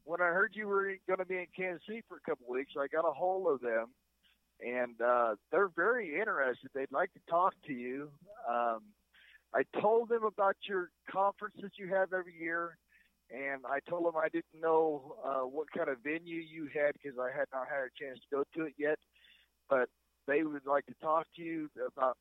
[0.05, 2.51] when I heard you were going to be in Kansas City for a couple of
[2.51, 2.73] weeks.
[2.79, 3.87] I got a hold of them,
[4.61, 6.69] and uh, they're very interested.
[6.73, 8.09] They'd like to talk to you.
[8.49, 8.81] Um,
[9.53, 12.77] I told them about your conference that you have every year,
[13.31, 17.17] and I told them I didn't know uh, what kind of venue you had because
[17.19, 18.99] I had not had a chance to go to it yet.
[19.69, 19.89] But
[20.27, 22.17] they would like to talk to you about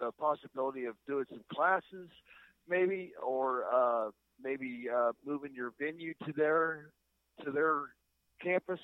[0.00, 2.08] the possibility of doing some classes,
[2.68, 4.10] maybe, or uh,
[4.42, 6.90] maybe uh, moving your venue to their
[7.44, 7.82] to their
[8.42, 8.80] campus.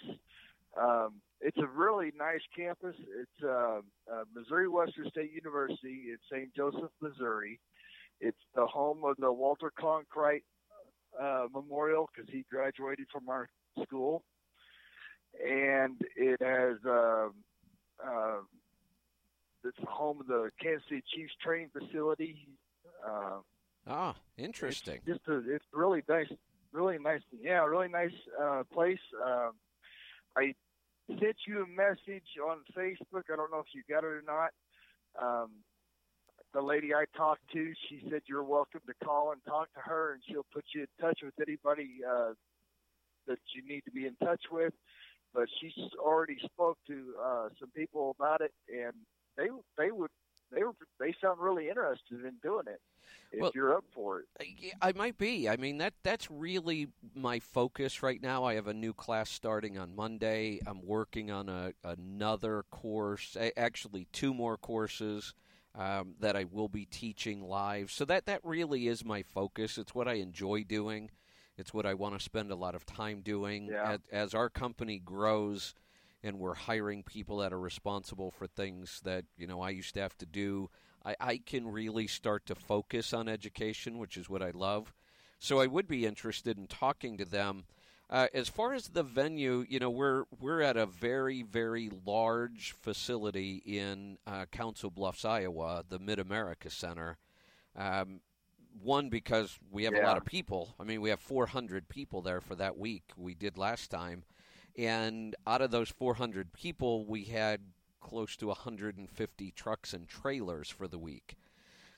[0.80, 2.94] Um, it's a really nice campus.
[2.98, 6.54] It's uh, uh, Missouri Western State University in St.
[6.54, 7.60] Joseph, Missouri.
[8.20, 10.44] It's the home of the Walter Cronkite
[11.20, 13.48] uh, Memorial because he graduated from our
[13.82, 14.22] school,
[15.44, 17.28] and it has uh,
[18.04, 18.38] uh,
[19.64, 22.48] it's the home of the Kansas City Chiefs training facility.
[23.06, 23.38] Uh,
[23.86, 25.00] ah, interesting.
[25.06, 26.32] It's just a, it's really nice,
[26.72, 27.20] really nice.
[27.40, 28.98] Yeah, really nice uh, place.
[29.24, 29.50] Uh,
[30.36, 30.54] I
[31.08, 33.24] sent you a message on Facebook.
[33.32, 34.50] I don't know if you got it or not.
[35.20, 35.50] Um,
[36.52, 40.12] the lady I talked to, she said you're welcome to call and talk to her,
[40.12, 42.32] and she'll put you in touch with anybody uh,
[43.26, 44.72] that you need to be in touch with.
[45.34, 48.92] But she's already spoke to uh, some people about it, and
[49.36, 50.10] they they would
[50.54, 52.80] they were they sound really interested in doing it
[53.32, 54.74] if well, you're up for it.
[54.80, 55.48] I might be.
[55.48, 58.44] I mean that that's really my focus right now.
[58.44, 60.60] I have a new class starting on Monday.
[60.66, 65.34] I'm working on a another course, actually two more courses
[65.74, 67.90] um, that I will be teaching live.
[67.90, 69.78] So that that really is my focus.
[69.78, 71.10] It's what I enjoy doing.
[71.56, 73.68] It's what I want to spend a lot of time doing.
[73.68, 73.92] Yeah.
[73.92, 75.74] As, as our company grows,
[76.24, 80.00] and we're hiring people that are responsible for things that you know I used to
[80.00, 80.70] have to do.
[81.04, 84.92] I, I can really start to focus on education, which is what I love.
[85.38, 87.64] So I would be interested in talking to them.
[88.10, 92.72] Uh, as far as the venue, you know, we're we're at a very very large
[92.80, 97.18] facility in uh, Council Bluffs, Iowa, the Mid America Center.
[97.76, 98.20] Um,
[98.82, 100.04] one because we have Yeah.
[100.04, 100.74] a lot of people.
[100.80, 103.04] I mean, we have 400 people there for that week.
[103.16, 104.24] We did last time,
[104.76, 107.60] and out of those 400 people, we had
[108.00, 111.36] close to 150 trucks and trailers for the week.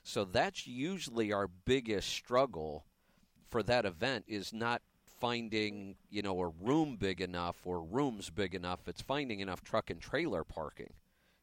[0.02, 2.84] So that's usually our biggest struggle
[3.48, 4.82] for that event is not
[5.20, 8.86] finding, you know, a room big enough or rooms big enough.
[8.86, 10.92] It's finding enough truck and trailer parking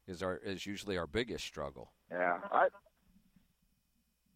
[0.06, 1.90] is our is usually our biggest struggle.
[2.10, 2.68] Yeah, I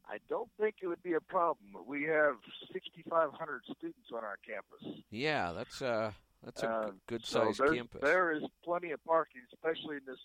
[0.09, 1.69] I don't think it would be a problem.
[1.87, 2.37] We have
[2.73, 5.03] 6,500 students on our campus.
[5.11, 6.13] Yeah, that's uh
[6.45, 8.01] that's a Uh, good so sized campus.
[8.03, 10.19] There is plenty of parking, especially in this.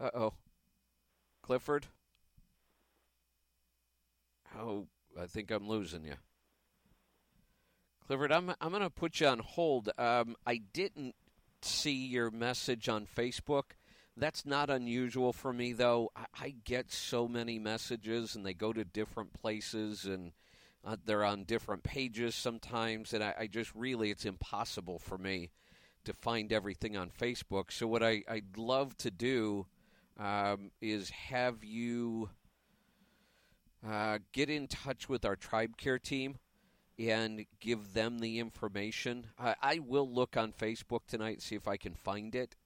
[0.00, 0.34] Uh oh.
[1.42, 1.86] Clifford?
[4.58, 4.86] Oh,
[5.20, 6.14] I think I'm losing you.
[8.06, 9.90] Clifford, I'm I'm going to put you on hold.
[9.98, 11.14] Um, I didn't
[11.62, 13.72] see your message on Facebook.
[14.16, 16.10] That's not unusual for me, though.
[16.14, 20.32] I, I get so many messages, and they go to different places, and
[20.86, 25.50] uh, they're on different pages sometimes, and I, I just really it's impossible for me
[26.04, 27.72] to find everything on Facebook.
[27.72, 29.66] So what I, I'd love to do
[30.18, 32.28] um, is have you
[33.88, 36.38] uh, get in touch with our tribe care team
[36.98, 39.26] and give them the information.
[39.38, 42.56] I, I will look on Facebook tonight and see if I can find it.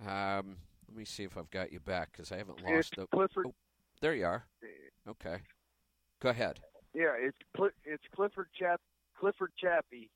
[0.00, 0.56] Um,
[0.88, 3.06] let me see if I've got you back because I haven't lost the.
[3.14, 3.52] Oh,
[4.00, 4.44] there you are.
[5.08, 5.38] Okay,
[6.20, 6.60] go ahead.
[6.94, 8.80] Yeah, it's Cli- it's Clifford Chap
[9.18, 10.10] Clifford Chappie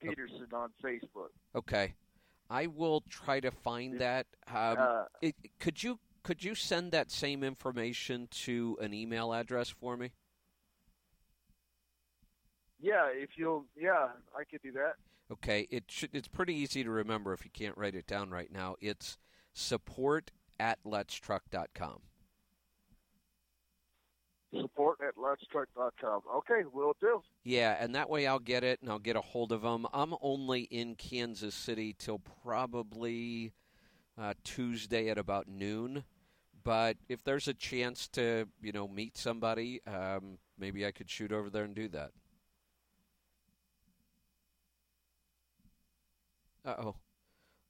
[0.00, 1.28] Peterson on Facebook.
[1.54, 1.94] Okay,
[2.48, 4.26] I will try to find that.
[4.48, 9.68] Um, Uh, it, could you could you send that same information to an email address
[9.68, 10.12] for me?
[12.80, 14.08] Yeah, if you'll, yeah,
[14.38, 14.94] I could do that.
[15.30, 18.52] Okay, it should, it's pretty easy to remember if you can't write it down right
[18.52, 18.76] now.
[18.80, 19.16] It's
[19.54, 22.00] support at letstruck.com.
[24.60, 26.22] Support at letstruck.com.
[26.36, 27.22] Okay, we'll do.
[27.42, 29.86] Yeah, and that way I'll get it and I'll get a hold of them.
[29.92, 33.52] I'm only in Kansas City till probably
[34.18, 36.04] uh, Tuesday at about noon,
[36.62, 41.32] but if there's a chance to, you know, meet somebody, um, maybe I could shoot
[41.32, 42.12] over there and do that.
[46.64, 46.96] Uh oh.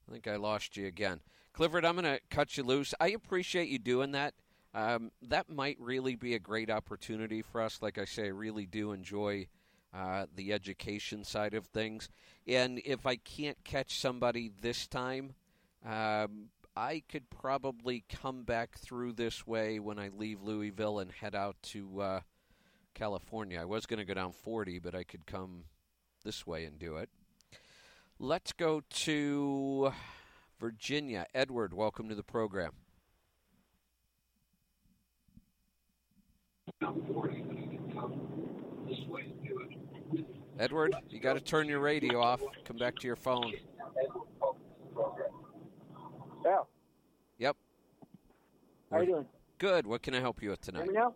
[0.08, 1.20] I think I lost you again.
[1.52, 2.94] Clifford, I'm going to cut you loose.
[3.00, 4.34] I appreciate you doing that.
[4.74, 7.80] Um, that might really be a great opportunity for us.
[7.80, 9.46] Like I say, I really do enjoy
[9.94, 12.08] uh, the education side of things.
[12.48, 15.34] And if I can't catch somebody this time,
[15.86, 21.36] um, I could probably come back through this way when I leave Louisville and head
[21.36, 22.20] out to uh,
[22.94, 23.60] California.
[23.60, 25.64] I was going to go down 40, but I could come
[26.24, 27.08] this way and do it.
[28.18, 29.92] Let's go to
[30.58, 31.26] Virginia.
[31.32, 32.72] Edward, welcome to the program.
[40.58, 42.40] Edward, you got to turn your radio off.
[42.64, 43.52] Come back to your phone.
[46.44, 46.58] Yeah.
[47.38, 47.56] Yep.
[48.90, 49.26] How you doing?
[49.58, 49.86] Good.
[49.86, 50.84] What can I help you with tonight?
[50.84, 51.14] Hear me now?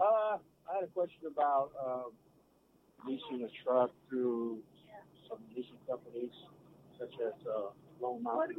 [0.00, 0.38] Uh,
[0.70, 2.02] I had a question about uh,
[3.06, 4.58] leasing a truck through
[5.28, 6.32] some leasing companies,
[6.98, 7.70] such as uh,
[8.00, 8.56] Lone Mountain.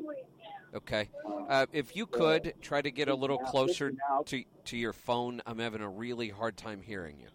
[0.76, 1.10] Okay.
[1.50, 3.94] Uh, if you could try to get a little closer
[4.26, 7.28] to to your phone, I'm having a really hard time hearing you.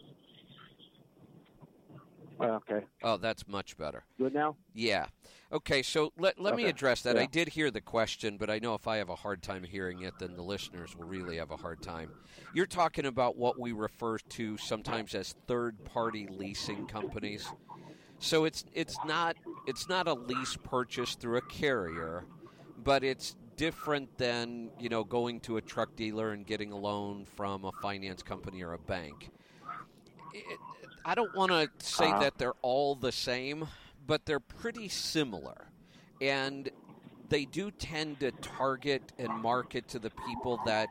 [2.41, 2.81] Okay.
[3.03, 4.05] Oh, that's much better.
[4.17, 4.57] Good now?
[4.73, 5.07] Yeah.
[5.51, 7.17] Okay, so let, let me address that.
[7.17, 7.23] Yeah.
[7.23, 10.03] I did hear the question, but I know if I have a hard time hearing
[10.03, 12.11] it, then the listeners will really have a hard time.
[12.55, 17.53] You're talking about what we refer to sometimes as third party leasing companies.
[18.21, 19.37] So it's it's not
[19.67, 22.25] it's not a lease purchase through a carrier,
[22.85, 27.27] but it's different than, you know, going to a truck dealer and getting a loan
[27.37, 29.31] from a finance company or a bank.
[30.33, 30.59] It,
[31.05, 32.21] I don't want to say Uh-huh.
[32.21, 33.69] that they're all the same,
[34.07, 35.71] but they're pretty similar.
[36.21, 36.71] And
[37.29, 40.89] they do tend to target and market to the people that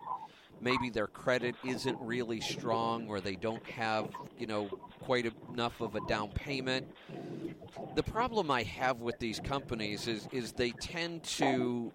[0.61, 4.69] maybe their credit isn't really strong or they don't have, you know,
[5.01, 6.87] quite enough of a down payment.
[7.95, 11.91] The problem I have with these companies is is they tend to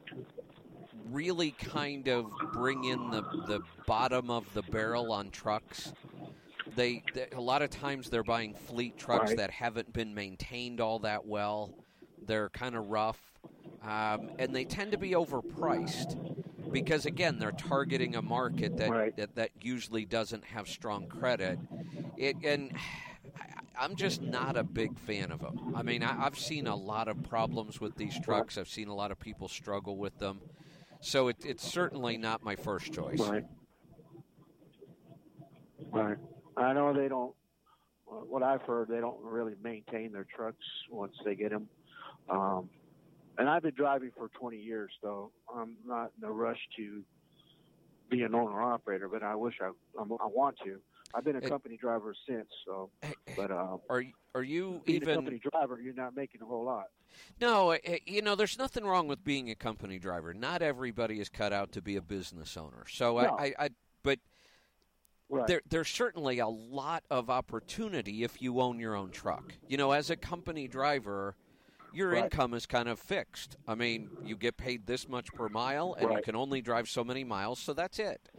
[1.10, 5.92] really kind of bring in the the bottom of the barrel on trucks.
[6.74, 9.36] They, they a lot of times they're buying fleet trucks Right.
[9.38, 11.74] that haven't been maintained all that well.
[12.24, 13.20] They're kind of rough,
[13.82, 16.16] um, and they tend to be overpriced
[16.73, 19.16] because again they're targeting a market that Right.
[19.16, 21.59] that, that usually doesn't have strong credit.
[22.16, 22.73] It and
[23.79, 25.75] I'm just not a big fan of them.
[25.75, 28.59] I mean, I, I've seen a lot of problems with these trucks.
[28.59, 30.41] I've seen a lot of people struggle with them.
[31.01, 33.18] So it, it's certainly not my first choice.
[33.18, 33.45] Right.
[35.91, 36.18] Right.
[36.57, 37.35] I know they don't.
[38.05, 41.68] What I've heard, they don't really maintain their trucks once they get them.
[42.29, 42.68] Um,
[43.39, 47.03] and I've been driving for 20 years, so I'm not in a rush to
[48.11, 49.09] be an owner operator.
[49.09, 49.70] But I wish I
[50.01, 50.80] I'm, I want to.
[51.14, 52.91] I've been a company driver since, so.
[53.37, 56.64] But uh, Are y- are you being a company driver, you're not making a whole
[56.64, 56.87] lot.
[57.41, 60.33] No, eh, you know, there's nothing wrong with being a company driver.
[60.33, 62.85] Not everybody is cut out to be a business owner.
[62.89, 63.37] So No.
[63.39, 63.68] I, I, I,
[64.03, 64.18] but
[65.28, 65.47] Right.
[65.47, 69.55] there, there's certainly a lot of opportunity if you own your own truck.
[69.66, 71.37] You know, as a company driver,
[71.93, 72.32] your Right.
[72.32, 73.57] income is kind of fixed.
[73.66, 77.05] I mean, you get paid this much per mile, and you can only drive so
[77.05, 78.30] many miles, so that's it.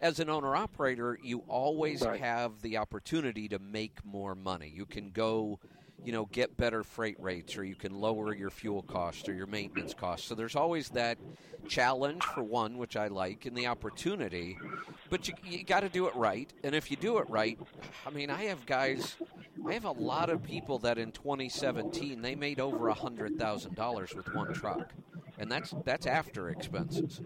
[0.00, 2.18] As an owner operator, you always Right.
[2.18, 4.68] have the opportunity to make more money.
[4.68, 5.60] You can go,
[6.02, 9.46] you know, get better freight rates, or you can lower your fuel costs or your
[9.46, 10.26] maintenance costs.
[10.26, 11.18] So there's always that
[11.66, 14.62] challenge for one, which I like, and the opportunity.
[15.10, 16.52] But you, you got to do it right.
[16.62, 17.58] And if you do it right,
[18.04, 19.18] I mean, I have guys,
[19.66, 23.74] I have a lot of people that in 2017 they made over a hundred thousand
[23.76, 24.92] dollars with one truck,
[25.38, 27.20] and that's that's after expenses.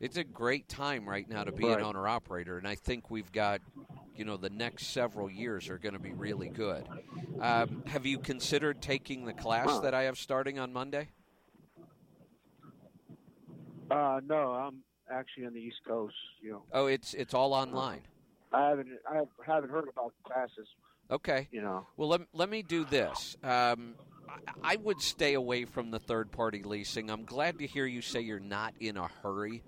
[0.00, 3.30] It's a great time right now to be an owner operator, and I think we've
[3.32, 3.60] got.
[4.16, 6.88] You know, the next several years are going to be really good.
[7.40, 11.10] Um, have you considered taking the class that I have starting on Monday?
[13.88, 16.16] Uh, no, I'm actually on the East Coast.
[16.42, 18.00] You know, Oh, it's it's all online.
[18.52, 20.66] I haven't I haven't heard about the classes.
[21.10, 21.50] Okay.
[21.50, 23.36] You know, Well, let, let me do this.
[23.42, 23.96] Um,
[24.28, 27.10] I, I would stay away from the third party leasing.
[27.10, 29.64] I'm glad to hear you say you're not in a hurry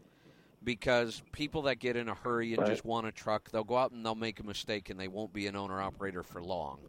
[0.63, 2.67] because people that get in a hurry and Right.
[2.67, 5.33] just want a truck, they'll go out and they'll make a mistake and they won't
[5.33, 6.81] be an owner operator for long.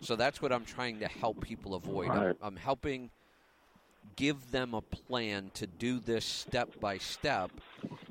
[0.00, 2.14] So that's what I'm trying to help people avoid.
[2.14, 3.10] I'm, I'm helping
[4.16, 7.60] give them a plan to do this step by step.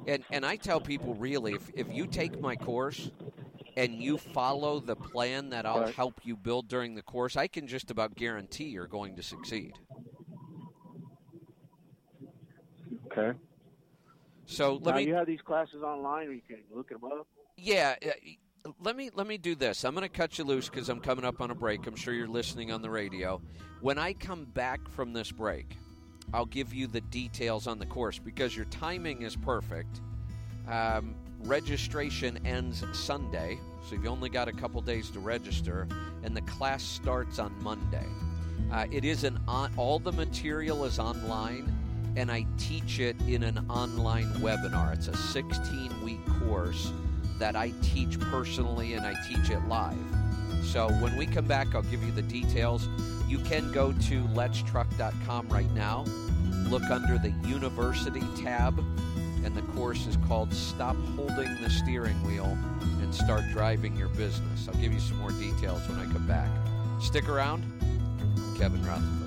[0.06, 3.12] And and I tell people really if, if you take my course
[3.78, 5.94] and you follow the plan that I'll Right.
[5.96, 9.74] help you build during the course, I can just about guarantee you're going to succeed.
[13.12, 13.38] okay.
[14.46, 15.08] So let now, me.
[15.08, 17.28] you have these classes online, or you can look them up.
[17.58, 19.84] Yeah, uh, let me let me do this.
[19.84, 21.86] I'm going to cut you loose because I'm coming up on a break.
[21.88, 23.42] I'm sure you're listening on the radio.
[23.82, 25.78] When I come back from this break,
[26.34, 30.02] I'll give you the details on the course because your timing is perfect.
[30.68, 31.16] Um,
[31.46, 35.88] registration ends Sunday, so you've only got a couple days to register,
[36.24, 38.08] and the class starts on Monday.
[38.72, 41.72] Uh, it is an on, all the material is online,
[42.16, 44.94] and I teach it in an online webinar.
[44.94, 46.92] It's a 16 week course
[47.38, 49.98] that I teach personally, and I teach it live.
[50.64, 52.90] So when we come back, I'll give you the details.
[53.28, 56.06] You can go to letstruck.com right now,
[56.70, 58.84] look under the university tab,
[59.46, 62.58] and the course is called Stop Holding the Steering Wheel
[63.02, 64.68] and Start Driving Your Business.
[64.68, 66.50] I'll give you some more details when I come back.
[67.00, 67.64] Stick around.
[68.58, 69.25] Kevin Rutherford.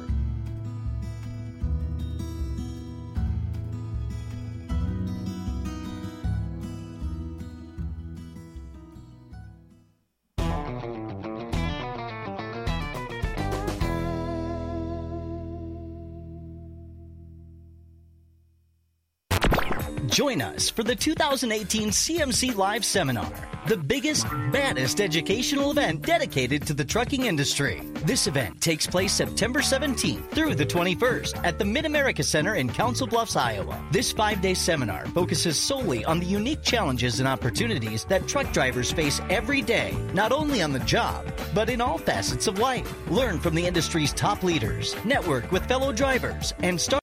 [20.18, 23.30] Join us for the 2018 CMC Live Seminar,
[23.68, 27.82] the biggest, baddest educational event dedicated to the trucking industry.
[28.04, 32.68] This event takes place September 17th through the 21st at the Mid America Center in
[32.68, 33.80] Council Bluffs, Iowa.
[33.92, 38.90] This five day seminar focuses solely on the unique challenges and opportunities that truck drivers
[38.90, 42.92] face every day, not only on the job, but in all facets of life.
[43.08, 46.97] Learn from the industry's top leaders, network with fellow drivers, and start.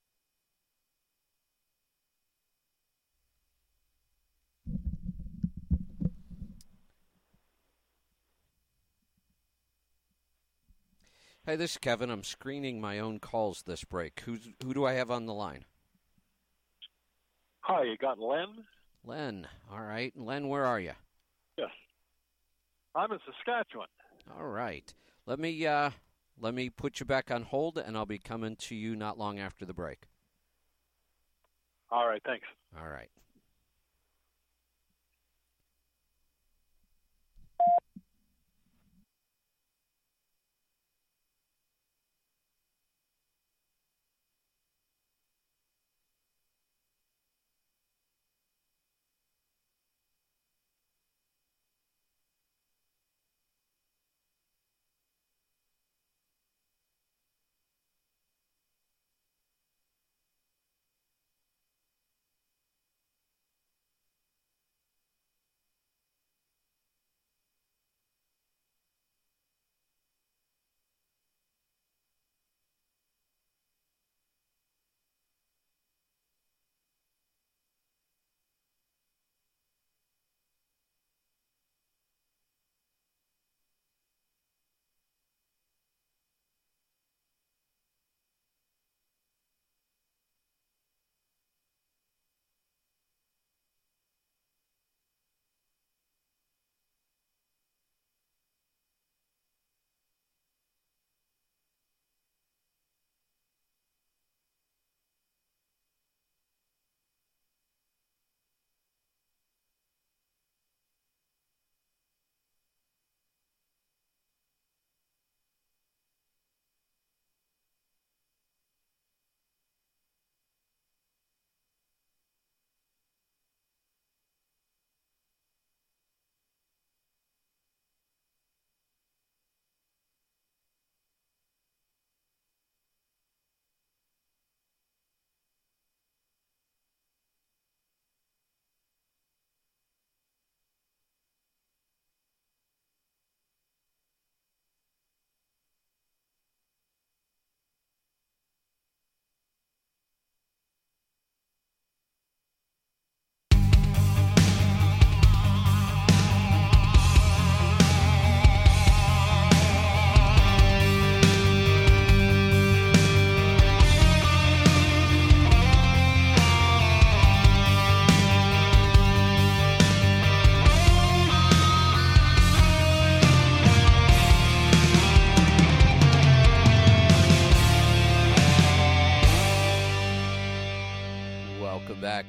[11.46, 12.10] Hey, this is Kevin.
[12.10, 14.20] I'm screening my own calls this break.
[14.22, 15.66] Who's who do I have on the line?
[17.60, 18.66] Hi, you got Len?
[19.04, 19.48] Len.
[19.72, 20.12] All right.
[20.18, 20.94] Len, where are you?
[21.56, 21.70] Yes.
[22.96, 23.90] I'm in Saskatchewan.
[24.36, 24.92] All right.
[25.28, 25.92] Let me uh
[26.40, 29.38] let me put you back on hold and I'll be coming to you not long
[29.38, 30.08] after the break.
[31.92, 32.48] All right, thanks.
[32.76, 33.12] All right.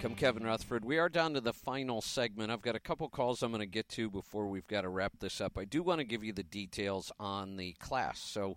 [0.07, 0.84] I'm Kevin Rutherford.
[0.84, 2.52] We are down to the final segment.
[2.52, 5.18] I've got a couple calls I'm going to get to before we've got to wrap
[5.18, 5.59] this up.
[5.59, 8.20] I do want to give you the details on the class.
[8.20, 8.57] So,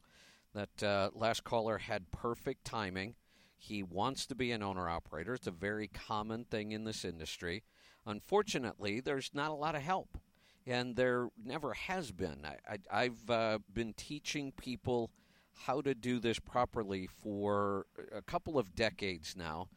[0.54, 3.16] that uh, last caller had perfect timing.
[3.58, 5.34] He wants to be an owner operator.
[5.34, 7.64] It's a very common thing in this industry.
[8.06, 10.20] Unfortunately, there's not a lot of help,
[10.68, 12.46] and there never has been.
[12.92, 15.10] I, have uh, been teaching people
[15.66, 19.68] how to do this properly for a couple of decades now.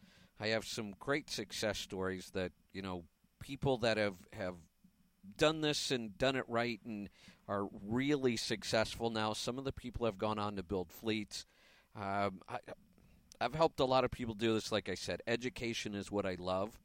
[0.43, 3.05] I have some great success stories that you know
[3.39, 4.55] people that have have
[5.37, 7.07] done this and done it right and
[7.47, 9.31] are really successful now.
[9.31, 11.45] Some of the people have gone on to build fleets.
[11.95, 12.57] Um, I,
[13.39, 14.69] I've helped a lot of people do this.
[14.69, 16.77] Like I said, education is what I love.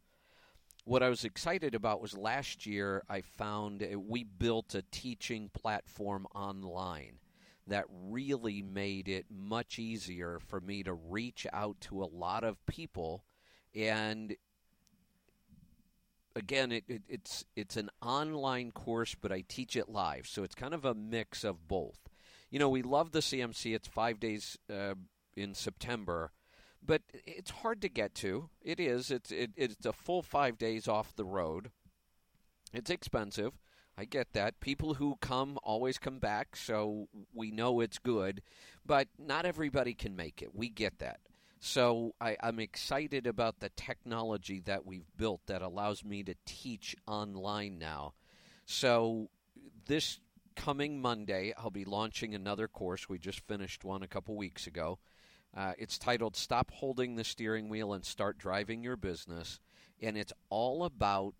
[0.85, 6.29] What I was excited about was last year I found we built a teaching platform
[6.33, 7.19] online
[7.67, 12.65] that really made it much easier for me to reach out to a lot of
[12.67, 13.25] people
[13.75, 14.37] and
[16.37, 20.27] again it, it, it's it's an online course but i teach it live.
[20.27, 22.01] So it's kind of a mix of both.
[22.51, 24.95] You know we love the cmc it's five days uh,
[25.37, 26.33] in september
[26.85, 28.49] but it's hard to get to.
[28.63, 29.11] It is.
[29.11, 31.71] It's it, it's a full five days off the road.
[32.73, 33.53] It's expensive.
[33.97, 34.61] I get that.
[34.61, 38.43] People who come always come back, so we know it's good,
[38.87, 40.55] but not everybody can make it.
[40.55, 41.19] We get that.
[41.61, 46.95] So I, am excited about the technology that we've built that allows me to teach
[47.07, 48.15] online now.
[48.65, 49.29] So
[49.87, 50.21] this
[50.55, 53.09] coming Monday, I'll be launching another course.
[53.09, 54.99] We just finished one a couple weeks ago.
[55.57, 59.59] Uh, it's titled Stop Holding the Steering Wheel and Start Driving Your Business.
[60.01, 61.35] And it's all about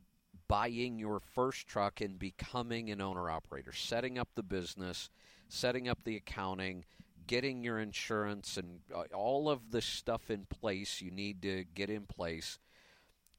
[0.49, 5.11] buying your first truck and becoming an owner operator, setting up the business,
[5.49, 6.85] setting up the accounting,
[7.29, 11.91] getting your insurance, and uh, all of the stuff in place you need to get
[11.91, 12.59] in place,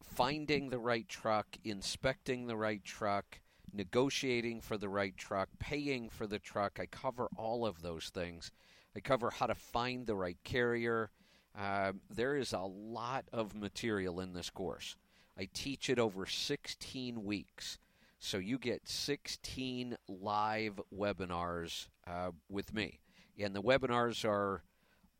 [0.01, 3.41] finding the right truck, inspecting the right truck,
[3.73, 6.79] negotiating for the right truck, paying for the truck.
[6.79, 8.51] I cover all of those things.
[8.95, 11.09] I cover how to find the right carrier.
[11.57, 14.95] Uh, there is a lot of material in this course.
[15.37, 17.79] I teach it over 16 weeks.
[18.19, 22.99] So you get 16 live webinars uh, with me.
[23.39, 24.63] And the webinars are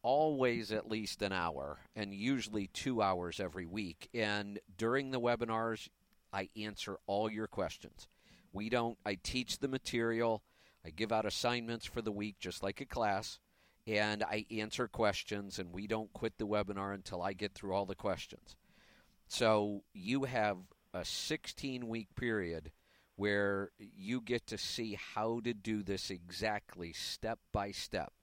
[0.02, 4.10] always at least an hour and usually two hours every week.
[4.14, 5.90] And during the webinars,
[6.32, 8.08] I answer all your questions.
[8.54, 10.44] We don't, I teach the material,
[10.86, 13.40] I give out assignments for the week just like a class,
[13.86, 17.86] and I answer questions, and we don't quit the webinar until I get through all
[17.86, 18.56] the questions.
[19.28, 20.58] So you have
[20.94, 22.72] a 16 week period
[23.20, 28.14] where you get to see how to do this exactly step by step.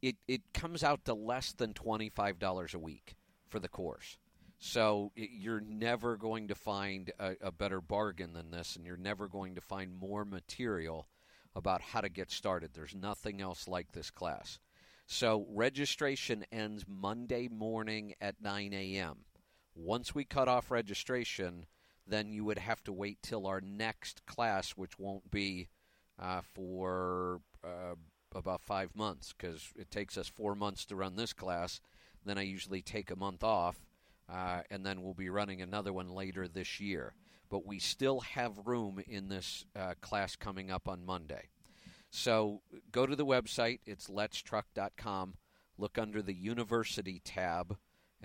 [0.00, 3.14] It, it comes out to less than $25 a week
[3.50, 4.16] for the course.
[4.58, 9.28] So you're never going to find a, a, better bargain than this, and you're never
[9.28, 11.06] going to find more material
[11.54, 12.70] about how to get started.
[12.72, 14.58] There's nothing else like this class.
[15.06, 19.26] So registration ends Monday morning at 9 a.m.
[19.74, 21.66] Once we cut off registration,
[22.06, 25.68] then you would have to wait till our next class, which won't be
[26.18, 27.94] uh, for uh,
[28.34, 31.80] about five months because it takes us four months to run this class.
[32.24, 33.76] Then I usually take a month off,
[34.28, 37.14] uh, and then we'll be running another one later this year.
[37.48, 41.50] But we still have room in this uh, class coming up on Monday.
[42.10, 45.34] So go to the website, it's letstruck.com.
[45.78, 47.76] Look under the University tab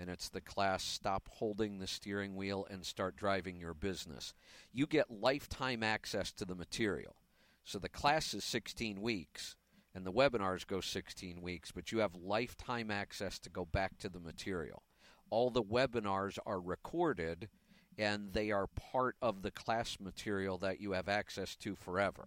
[0.02, 4.34] and it's the class Stop Holding the Steering Wheel and Start Driving Your Business.
[4.72, 7.14] You get lifetime access to the material.
[7.62, 9.54] So the class is 16 weeks,
[9.94, 14.08] and the webinars go 16 weeks, but you have lifetime access to go back to
[14.08, 14.82] the material.
[15.30, 17.48] All the webinars are recorded,
[17.96, 22.26] and they are part of the class material that you have access to forever.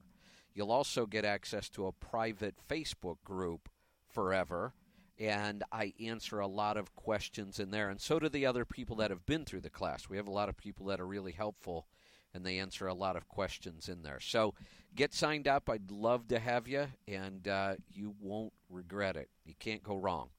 [0.54, 3.68] You'll also get access to a private Facebook group
[4.08, 4.72] forever
[5.20, 7.90] and I answer a lot of questions in there.
[7.90, 10.10] And so do the other people that have been through the class.
[10.10, 11.88] We have a lot of people that are really helpful,
[12.34, 14.20] and they answer a lot of questions in there.
[14.20, 14.54] So
[14.94, 15.70] get signed up.
[15.70, 19.30] I'd love to have you, and uh, you won't regret it.
[19.46, 20.30] You can't go wrong.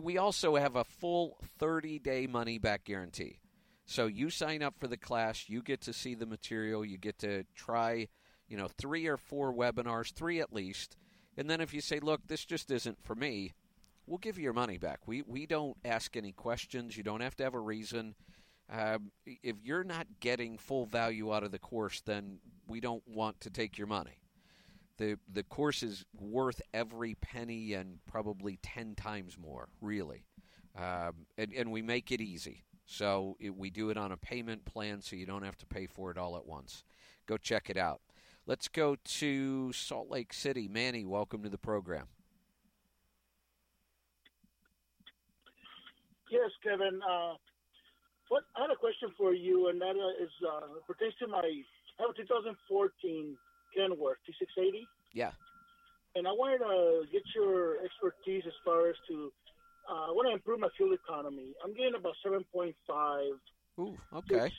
[0.00, 3.40] We also have a full 30 day money back guarantee.
[3.84, 7.18] So you sign up for the class, you get to see the material, you get
[7.20, 8.08] to try,
[8.48, 10.96] you know, three or four webinars, three at least.
[11.36, 13.52] And then if you say, look, this just isn't for me,
[14.06, 15.00] we'll give you your money back.
[15.06, 16.96] We we don't ask any questions.
[16.96, 18.14] You don't have to have a reason.
[18.70, 23.40] Um, if you're not getting full value out of the course, then we don't want
[23.42, 24.22] to take your money.
[24.96, 30.24] the The course is worth every penny and probably ten times more, really.
[30.76, 32.64] Um, and, and we make it easy.
[32.84, 35.86] So it, we do it on a payment plan, so you don't have to pay
[35.86, 36.84] for it all at once.
[37.26, 38.00] Go check it out.
[38.46, 40.68] Let's go to Salt Lake City.
[40.68, 42.06] Manny, welcome to the program.
[46.62, 47.00] Kevin.
[47.02, 47.34] Uh,
[48.28, 52.02] what I had a question for you, and that uh, uh, pertains to my I
[52.02, 53.36] have a 2014
[53.76, 55.30] Kenworth T680, Yeah.
[56.14, 59.32] and I wanted to get your expertise as far as to
[59.88, 61.54] uh, I want to improve my fuel economy.
[61.62, 62.74] I'm getting about 7.5.
[63.78, 64.42] Ooh, okay.
[64.50, 64.52] Which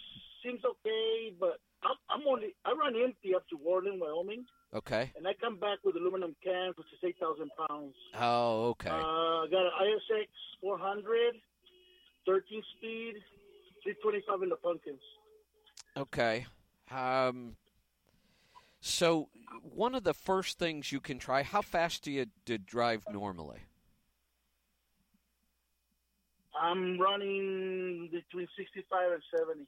[0.45, 5.11] seems okay, but I'm, I'm only I run empty up to Worland, Wyoming, Okay.
[5.17, 7.95] and I come back with aluminum cans, which is 8,000 pounds.
[8.17, 8.89] Oh, okay.
[8.89, 10.27] Uh, I got an ISX
[10.61, 11.35] 400,
[12.27, 13.13] 13 speed,
[13.83, 14.99] 325 in the pumpkins.
[15.95, 16.45] Okay.
[16.91, 17.55] Um,
[18.81, 19.29] so
[19.63, 21.41] one of the first things you can try.
[21.43, 23.59] How fast do you do drive normally?
[26.59, 29.65] I'm running between 65 and 70.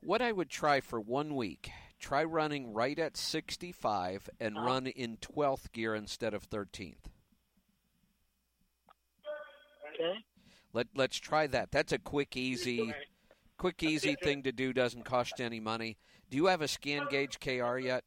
[0.00, 4.66] What I would try for one week, try running right at 65 and Uh-huh.
[4.66, 7.08] run in 12th gear instead of 13th.
[9.94, 10.14] Okay.
[10.72, 11.70] Let let's try that.
[11.70, 12.94] That's a quick, easy,
[13.56, 14.72] quick, easy thing to do.
[14.72, 15.96] Doesn't cost any money.
[16.30, 18.04] Do you have a scan gauge KR yet?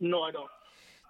[0.00, 0.48] No, I don't.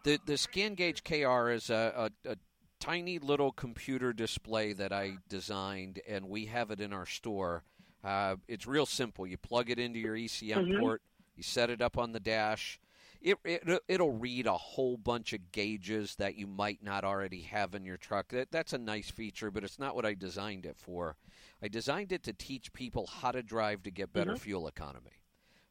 [0.04, 2.36] The the scan gauge KR is a, a, a
[2.78, 7.64] tiny little computer display that I designed, and we have it in our store.
[8.02, 9.26] Uh, it's real simple.
[9.26, 10.80] You plug it into your ECM Mhm.
[10.80, 11.02] port.
[11.36, 12.80] You set it up on the dash.
[13.20, 17.74] It, it it'll read a whole bunch of gauges that you might not already have
[17.74, 18.28] in your truck.
[18.28, 21.16] That that's a nice feature, but it's not what I designed it for.
[21.62, 24.36] I designed it to teach people how to drive to get better Mhm.
[24.36, 25.20] fuel economy.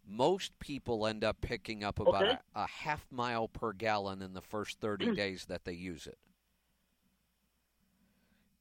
[0.06, 2.30] Most people end up picking up about Okay.
[2.30, 6.18] a, a half mile per gallon in the first 30 days that they use it.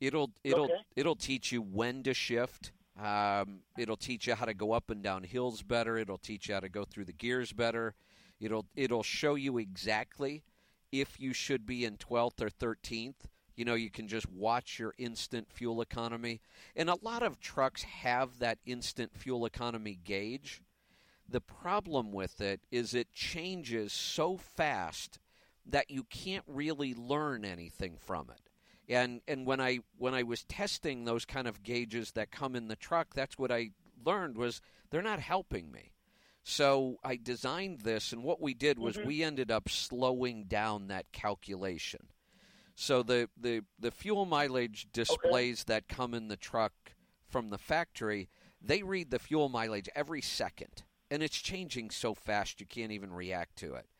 [0.01, 0.84] It'll it'll Okay.
[0.97, 2.72] it'll teach you when to shift.
[3.01, 5.97] Um, it'll teach you how to go up and down hills better.
[5.97, 7.95] It'll teach you how to go through the gears better.
[8.41, 10.45] It'll it'll show you exactly
[10.93, 13.26] if you should be in 12th or 13th.
[13.57, 16.41] You know, you can just watch your instant fuel economy.
[16.76, 20.62] And a lot of trucks have that instant fuel economy gauge.
[21.28, 25.18] The problem with it is it changes so fast
[25.66, 28.49] that you can't really learn anything from it.
[28.89, 32.68] And and when I when I was testing those kind of gauges that come in
[32.68, 33.70] the truck, that's what I
[34.05, 35.93] learned was they're not helping me.
[36.51, 39.05] So I designed this and what we did was Mhm.
[39.05, 42.09] we ended up slowing down that calculation.
[42.74, 46.72] So the, the, the fuel mileage displays that come in the truck
[47.26, 48.30] from the factory,
[48.62, 50.84] they read the fuel mileage every second.
[51.11, 53.90] And it's changing so fast you can't even react to it.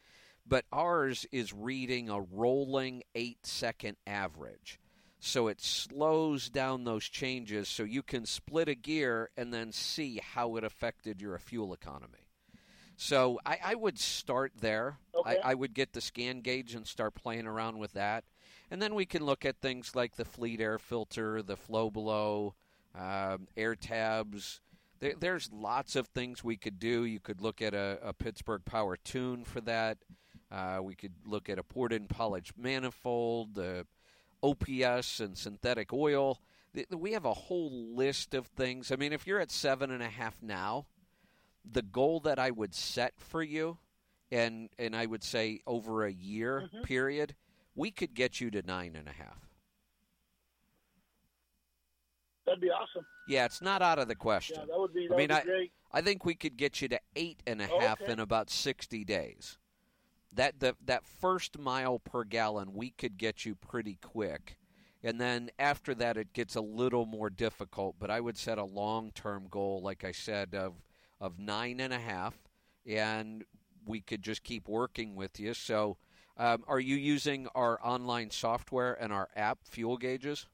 [0.47, 4.81] But ours is reading a rolling eight second average.
[5.21, 10.19] So it slows down those changes so you can split a gear and then see
[10.23, 12.28] how it affected your fuel economy.
[13.01, 14.99] So I, I would start there.
[15.15, 15.39] Okay.
[15.43, 18.25] I, I would get the scan gauge and start playing around with that.
[18.73, 22.55] And then we can look at things like the fleet air filter, the FlowBelow,
[22.99, 24.61] um, air tabs.
[24.99, 27.05] There, there's lots of things we could do.
[27.05, 29.99] You could look at a, a Pittsburgh Power Tune for that.
[30.51, 33.85] Uh, we could look at a ported and polished manifold, uh,
[34.43, 36.41] OPS, and synthetic oil.
[36.91, 38.91] We have a whole list of things.
[38.91, 40.87] I mean, if you're at seven and a half now,
[41.71, 43.79] the goal that I would set for you,
[44.31, 46.83] and and I would say over a year Mm-hmm.
[46.83, 47.35] period,
[47.75, 49.49] we could get you to nine and a half.
[52.47, 53.05] That'd be awesome.
[53.29, 54.57] Yeah, it's not out of the question.
[54.61, 55.07] Yeah, that would be.
[55.07, 55.99] That I mean, would I.
[55.99, 58.13] I think we could get you to eight and a Oh, half okay.
[58.13, 59.59] in about sixty days.
[60.33, 64.59] That the, that first mile per gallon, we could get you pretty quick,
[65.03, 67.97] and then after that, it gets a little more difficult.
[67.99, 70.75] But I would set a long term goal, like I said, of
[71.21, 72.35] of nine and a half,
[72.87, 73.45] and
[73.85, 75.55] we could just keep working with you.
[75.55, 75.97] So,
[76.37, 80.47] um, are you using our online software and our app, Fuel Gauges?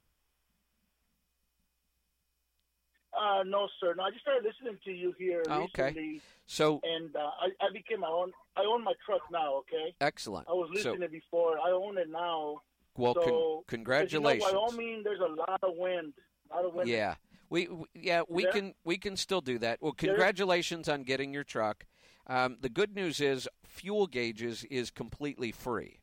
[3.16, 3.94] Uh, no, sir.
[3.96, 6.20] No, I just started listening to you here Oh, okay.
[6.46, 8.32] So- and uh, I, I became my own.
[8.56, 9.56] I own my truck now.
[9.58, 9.94] Okay.
[10.00, 10.48] Excellent.
[10.48, 11.58] I was listening So- before.
[11.58, 12.60] I own it now.
[12.96, 14.44] Well, con- so, congratulations.
[14.46, 16.12] You know, Wyoming, there's a lot of wind.
[16.50, 16.88] A lot of wind.
[16.88, 17.14] Yeah.
[17.50, 18.52] We, we yeah we Yeah.
[18.52, 19.80] can we can still do that.
[19.80, 21.84] Well, congratulations on getting your truck.
[22.26, 26.00] Um, the good news is fuel gauges is completely free,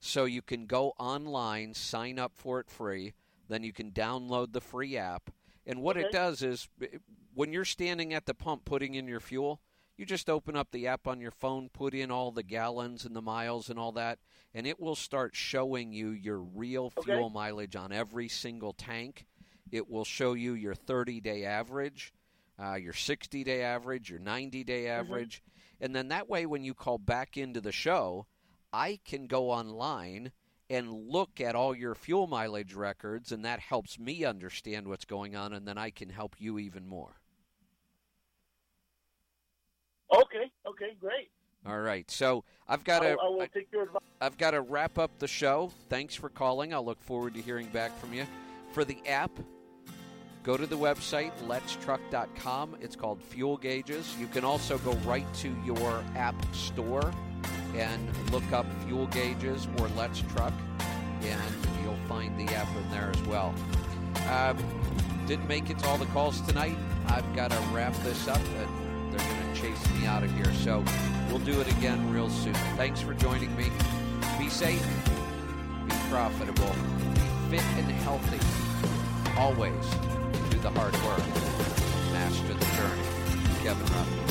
[0.00, 3.14] so you can go online, sign up for it free.
[3.48, 5.30] Then you can download the free app,
[5.66, 6.68] and what it does is
[7.34, 9.60] when you're standing at the pump putting in your fuel,
[9.96, 13.16] you just open up the app on your phone, put in all the gallons and
[13.16, 14.18] the miles and all that,
[14.54, 17.10] and it will start showing you your real Okay.
[17.12, 19.26] fuel mileage on every single tank.
[19.72, 22.12] It will show you your 30 day average,
[22.62, 25.42] uh, your 60 day average, your 90 day average.
[25.80, 28.26] And then that way, when you call back into the show,
[28.72, 30.30] I can go online
[30.70, 35.34] and look at all your fuel mileage records, and that helps me understand what's going
[35.34, 37.20] on, and then I can help you even more.
[40.14, 41.30] Okay, okay, great.
[41.66, 42.10] All right.
[42.10, 43.10] So I've got to.
[43.10, 44.02] I will take your advice.
[44.20, 45.70] I've got to wrap up the show.
[45.88, 46.74] Thanks for calling.
[46.74, 48.26] I'll look forward to hearing back from you.
[48.72, 49.30] For the app,
[50.42, 52.76] go to the website letstruck.com.
[52.80, 54.16] It's called Fuel Gauges.
[54.18, 57.12] You can also go right to your app store
[57.74, 60.52] and look up Fuel Gauges or Let's Truck,
[61.22, 63.54] and you'll find the app in there as well.
[64.30, 64.58] Um,
[65.26, 66.76] didn't make it to all the calls tonight.
[67.06, 70.52] I've got to wrap this up, and they're going to chase me out of here.
[70.54, 70.84] So
[71.28, 72.54] we'll do it again real soon.
[72.76, 73.70] Thanks for joining me.
[74.38, 74.86] Be safe,
[75.86, 76.74] be profitable,
[77.50, 78.38] be fit and healthy.
[79.38, 80.21] Always
[80.62, 81.18] the hard work,
[82.12, 83.02] master the journey.
[83.64, 84.21] Kevin Ruff.